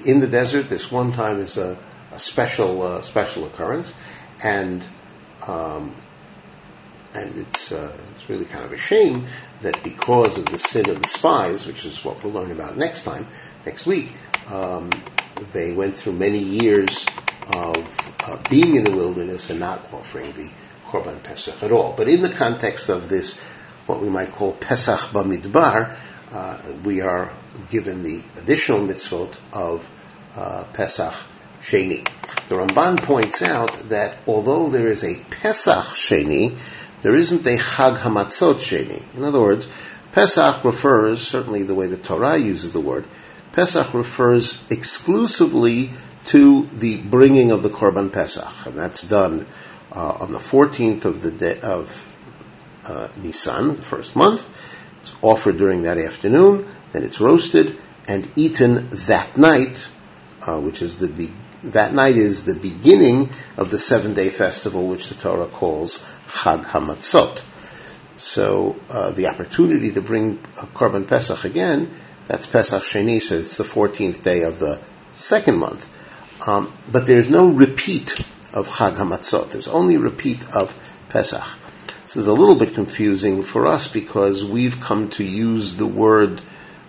in 0.06 0.20
the 0.20 0.28
desert. 0.28 0.68
This 0.68 0.92
one 0.92 1.12
time 1.12 1.40
is 1.40 1.58
a, 1.58 1.78
a 2.12 2.20
special 2.20 2.82
uh, 2.82 3.02
special 3.02 3.46
occurrence, 3.46 3.94
and 4.44 4.86
um, 5.46 5.96
and 7.13 7.38
it's 7.38 7.72
uh, 7.72 7.96
it's 8.16 8.30
really 8.30 8.46
kind 8.46 8.66
of 8.66 8.72
a 8.72 8.78
shame 8.78 9.28
that 9.62 9.84
because 9.84 10.38
of 10.38 10.46
the 10.46 10.58
sin 10.58 10.90
of 10.90 11.02
the 11.02 11.08
spies, 11.08 11.66
which 11.66 11.86
is 11.86 12.04
what 12.04 12.24
we'll 12.24 12.34
learn 12.34 12.52
about 12.52 12.78
next 12.78 13.04
time, 13.04 13.28
next 13.66 13.86
week, 13.86 14.13
um, 14.48 14.90
they 15.54 15.74
went 15.74 15.96
through 15.96 16.13
many 16.13 16.40
years 16.40 17.06
of 17.50 18.13
uh, 18.24 18.38
being 18.50 18.76
in 18.76 18.84
the 18.84 18.96
wilderness 18.96 19.50
and 19.50 19.60
not 19.60 19.94
offering 19.94 20.32
the 20.34 20.50
korban 20.88 21.22
pesach 21.24 21.63
at 21.63 21.72
all. 21.72 21.94
But 21.96 22.08
in 22.10 22.22
the 22.22 22.30
context 22.30 22.90
of 22.90 23.10
this, 23.10 23.36
what 23.86 24.02
we 24.02 24.10
might 24.10 24.34
call 24.34 24.54
pesach 24.54 25.12
bamidbar, 25.12 25.96
uh, 26.32 26.74
we 26.84 27.02
are 27.02 27.32
given 27.70 28.04
the 28.04 28.24
additional 28.38 28.80
mitzvot 28.80 29.38
of 29.54 29.90
uh, 30.36 30.66
pesach 30.74 31.13
sheni. 31.62 32.08
The 32.50 32.56
Ramban 32.56 33.02
points 33.02 33.42
out 33.42 33.90
that 33.90 34.20
although 34.28 34.70
there 34.70 34.88
is 34.88 35.04
a 35.04 35.16
pesach 35.16 35.86
sheni, 35.96 36.58
there 37.02 37.16
isn't 37.16 37.46
a 37.46 37.58
Chag 37.58 38.00
Hamatzot 38.00 38.56
Sheni. 38.56 39.02
In 39.16 39.24
other 39.24 39.40
words, 39.40 39.68
Pesach 40.13 40.63
refers, 40.63 41.22
certainly 41.22 41.63
the 41.63 41.76
way 41.76 41.88
the 41.88 41.98
Torah 41.98 42.38
uses 42.38 42.72
the 42.72 42.82
word, 42.82 43.06
Pesach 43.52 43.94
refers 43.94 44.63
exclusively 44.70 45.92
to 46.26 46.66
the 46.68 46.98
bringing 46.98 47.52
of 47.52 47.63
the 47.63 47.70
Korban 47.70 48.12
Pesach, 48.12 48.66
and 48.66 48.76
that's 48.78 49.02
done 49.02 49.48
uh, 49.92 50.18
on 50.20 50.32
the 50.32 50.40
14th 50.40 51.06
of 51.06 51.22
the 51.22 51.32
day 51.32 51.60
of 51.60 52.13
uh, 52.84 53.10
Nisan, 53.18 53.76
the 53.76 53.82
first 53.84 54.16
month. 54.16 54.50
It's 55.08 55.15
offered 55.22 55.58
during 55.58 55.84
that 55.84 55.98
afternoon, 55.98 56.67
then 56.91 57.04
it's 57.04 57.22
roasted 57.22 57.80
and 58.10 58.30
eaten 58.36 58.89
that 59.08 59.38
night, 59.38 59.88
uh, 60.41 60.60
which 60.60 60.82
is 60.82 61.00
the 61.00 61.08
be- 61.08 61.34
that 61.63 61.93
night 61.93 62.17
is 62.17 62.43
the 62.43 62.56
beginning 62.56 63.30
of 63.56 63.72
the 63.72 63.80
seven 63.80 64.13
day 64.13 64.30
festival, 64.30 64.86
which 64.88 65.08
the 65.08 65.15
Torah 65.15 65.48
calls 65.48 66.00
Chag 66.28 66.65
Hamatzot. 66.65 67.41
So 68.17 68.76
uh, 68.89 69.12
the 69.12 69.28
opportunity 69.28 69.93
to 69.93 70.02
bring 70.02 70.39
a 70.58 70.67
Korban 70.67 71.08
Pesach 71.08 71.46
again, 71.46 71.96
that's 72.28 72.46
Pesach 72.46 72.84
Sheni, 72.84 73.22
so 73.22 73.38
it's 73.38 73.58
the 73.58 73.63
14th 73.63 74.22
day 74.22 74.43
of 74.43 74.60
the 74.60 74.82
second 75.13 75.58
month. 75.58 75.88
Um, 76.46 76.74
but 76.91 77.08
there's 77.08 77.30
no 77.30 77.48
repeat 77.48 78.20
of 78.54 78.67
Chag 78.67 78.98
Hamatzot. 78.98 79.52
There's 79.52 79.70
only 79.70 79.96
repeat 79.96 80.46
of 80.54 80.76
Pesach. 81.08 81.43
This 82.08 82.15
is 82.15 82.28
a 82.30 82.34
little 82.34 82.56
bit 82.56 82.74
confusing 82.74 83.43
for 83.43 83.67
us 83.67 83.89
because 83.89 84.46
we've 84.46 84.80
come 84.80 85.10
to 85.10 85.26
use 85.26 85.76
the 85.76 85.86
word 85.86 86.41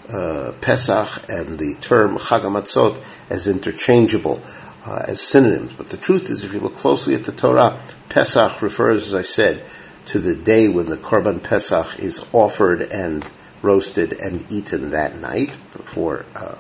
uh, 0.09 0.53
Pesach 0.61 1.29
and 1.29 1.59
the 1.59 1.75
term 1.75 2.19
Chag 2.19 3.03
as 3.29 3.49
interchangeable 3.49 4.41
uh, 4.87 5.07
as 5.09 5.21
synonyms. 5.21 5.75
But 5.75 5.89
the 5.89 5.97
truth 5.97 6.31
is, 6.31 6.45
if 6.45 6.55
you 6.55 6.61
look 6.61 6.77
closely 6.77 7.17
at 7.17 7.25
the 7.25 7.33
Torah, 7.33 7.83
Pesach 8.09 8.63
refers, 8.63 9.09
as 9.09 9.17
I 9.17 9.23
said, 9.23 9.67
to 10.07 10.21
the 10.21 10.37
day 10.37 10.69
when 10.69 10.87
the 10.87 10.97
Korban 10.97 11.43
Pesach 11.43 11.99
is 11.99 12.25
offered 12.33 12.81
and 12.83 13.29
roasted 13.61 14.13
and 14.13 14.53
eaten 14.53 14.91
that 14.91 15.19
night, 15.19 15.59
before 15.73 16.27
uh, 16.37 16.55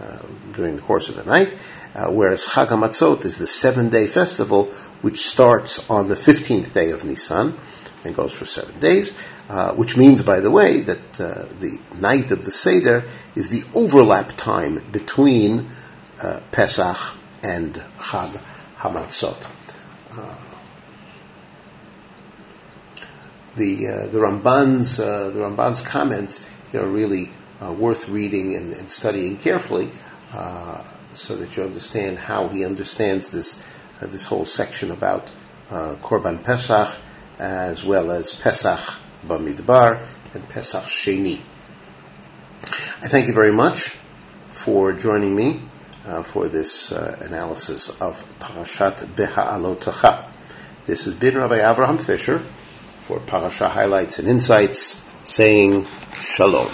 uh, 0.00 0.18
during 0.52 0.76
the 0.76 0.82
course 0.82 1.10
of 1.10 1.16
the 1.16 1.24
night. 1.24 1.52
Uh, 1.94 2.10
whereas 2.10 2.46
Chag 2.46 3.26
is 3.26 3.36
the 3.36 3.46
seven-day 3.46 4.06
festival, 4.06 4.72
which 5.02 5.28
starts 5.28 5.90
on 5.90 6.08
the 6.08 6.14
15th 6.14 6.72
day 6.72 6.92
of 6.92 7.04
Nisan 7.04 7.58
and 8.04 8.14
goes 8.14 8.32
for 8.34 8.44
seven 8.44 8.78
days, 8.80 9.12
uh, 9.48 9.74
which 9.74 9.96
means, 9.96 10.22
by 10.22 10.40
the 10.40 10.50
way, 10.50 10.80
that 10.80 11.20
uh, 11.20 11.46
the 11.60 11.78
night 11.98 12.30
of 12.32 12.44
the 12.44 12.50
Seder 12.50 13.04
is 13.34 13.48
the 13.48 13.64
overlap 13.74 14.32
time 14.36 14.82
between 14.90 15.70
uh, 16.20 16.40
Pesach 16.50 16.96
and 17.42 17.74
Chag 17.74 18.40
Hamatzot. 18.78 19.46
Uh, 20.10 20.36
the 23.56 23.88
uh, 23.88 24.06
the 24.06 24.18
Ramban's 24.18 24.98
uh, 24.98 25.30
the 25.30 25.40
Ramban's 25.40 25.80
comments 25.80 26.46
are 26.74 26.88
really 26.88 27.30
worth 27.60 28.08
reading 28.08 28.56
and, 28.56 28.72
and, 28.72 28.90
studying 28.90 29.36
carefully, 29.36 29.92
so 31.12 31.36
that 31.36 31.56
you 31.56 31.62
understand 31.62 32.18
how 32.18 32.48
he 32.48 32.64
understands 32.64 33.30
this 33.30 33.60
this 34.00 34.24
whole 34.24 34.46
section 34.46 34.90
about 34.90 35.30
Korban 35.70 36.42
Pesach, 36.42 36.98
as 37.42 37.84
well 37.84 38.12
as 38.12 38.34
Pesach 38.34 38.78
Bamidbar 39.26 40.06
and 40.32 40.48
Pesach 40.48 40.84
Sheni. 40.84 41.40
I 43.02 43.08
thank 43.08 43.26
you 43.26 43.34
very 43.34 43.50
much 43.52 43.96
for 44.50 44.92
joining 44.92 45.34
me 45.34 45.60
uh, 46.06 46.22
for 46.22 46.48
this 46.48 46.92
uh, 46.92 47.16
analysis 47.20 47.88
of 47.88 48.24
Parashat 48.38 49.16
Beha'alotecha. 49.16 50.30
This 50.86 51.06
has 51.06 51.14
been 51.14 51.36
Rabbi 51.36 51.58
Avraham 51.58 52.00
Fischer 52.00 52.40
for 53.00 53.18
Parasha 53.18 53.68
Highlights 53.68 54.20
and 54.20 54.28
Insights 54.28 55.02
saying 55.24 55.84
Shalom. 56.14 56.70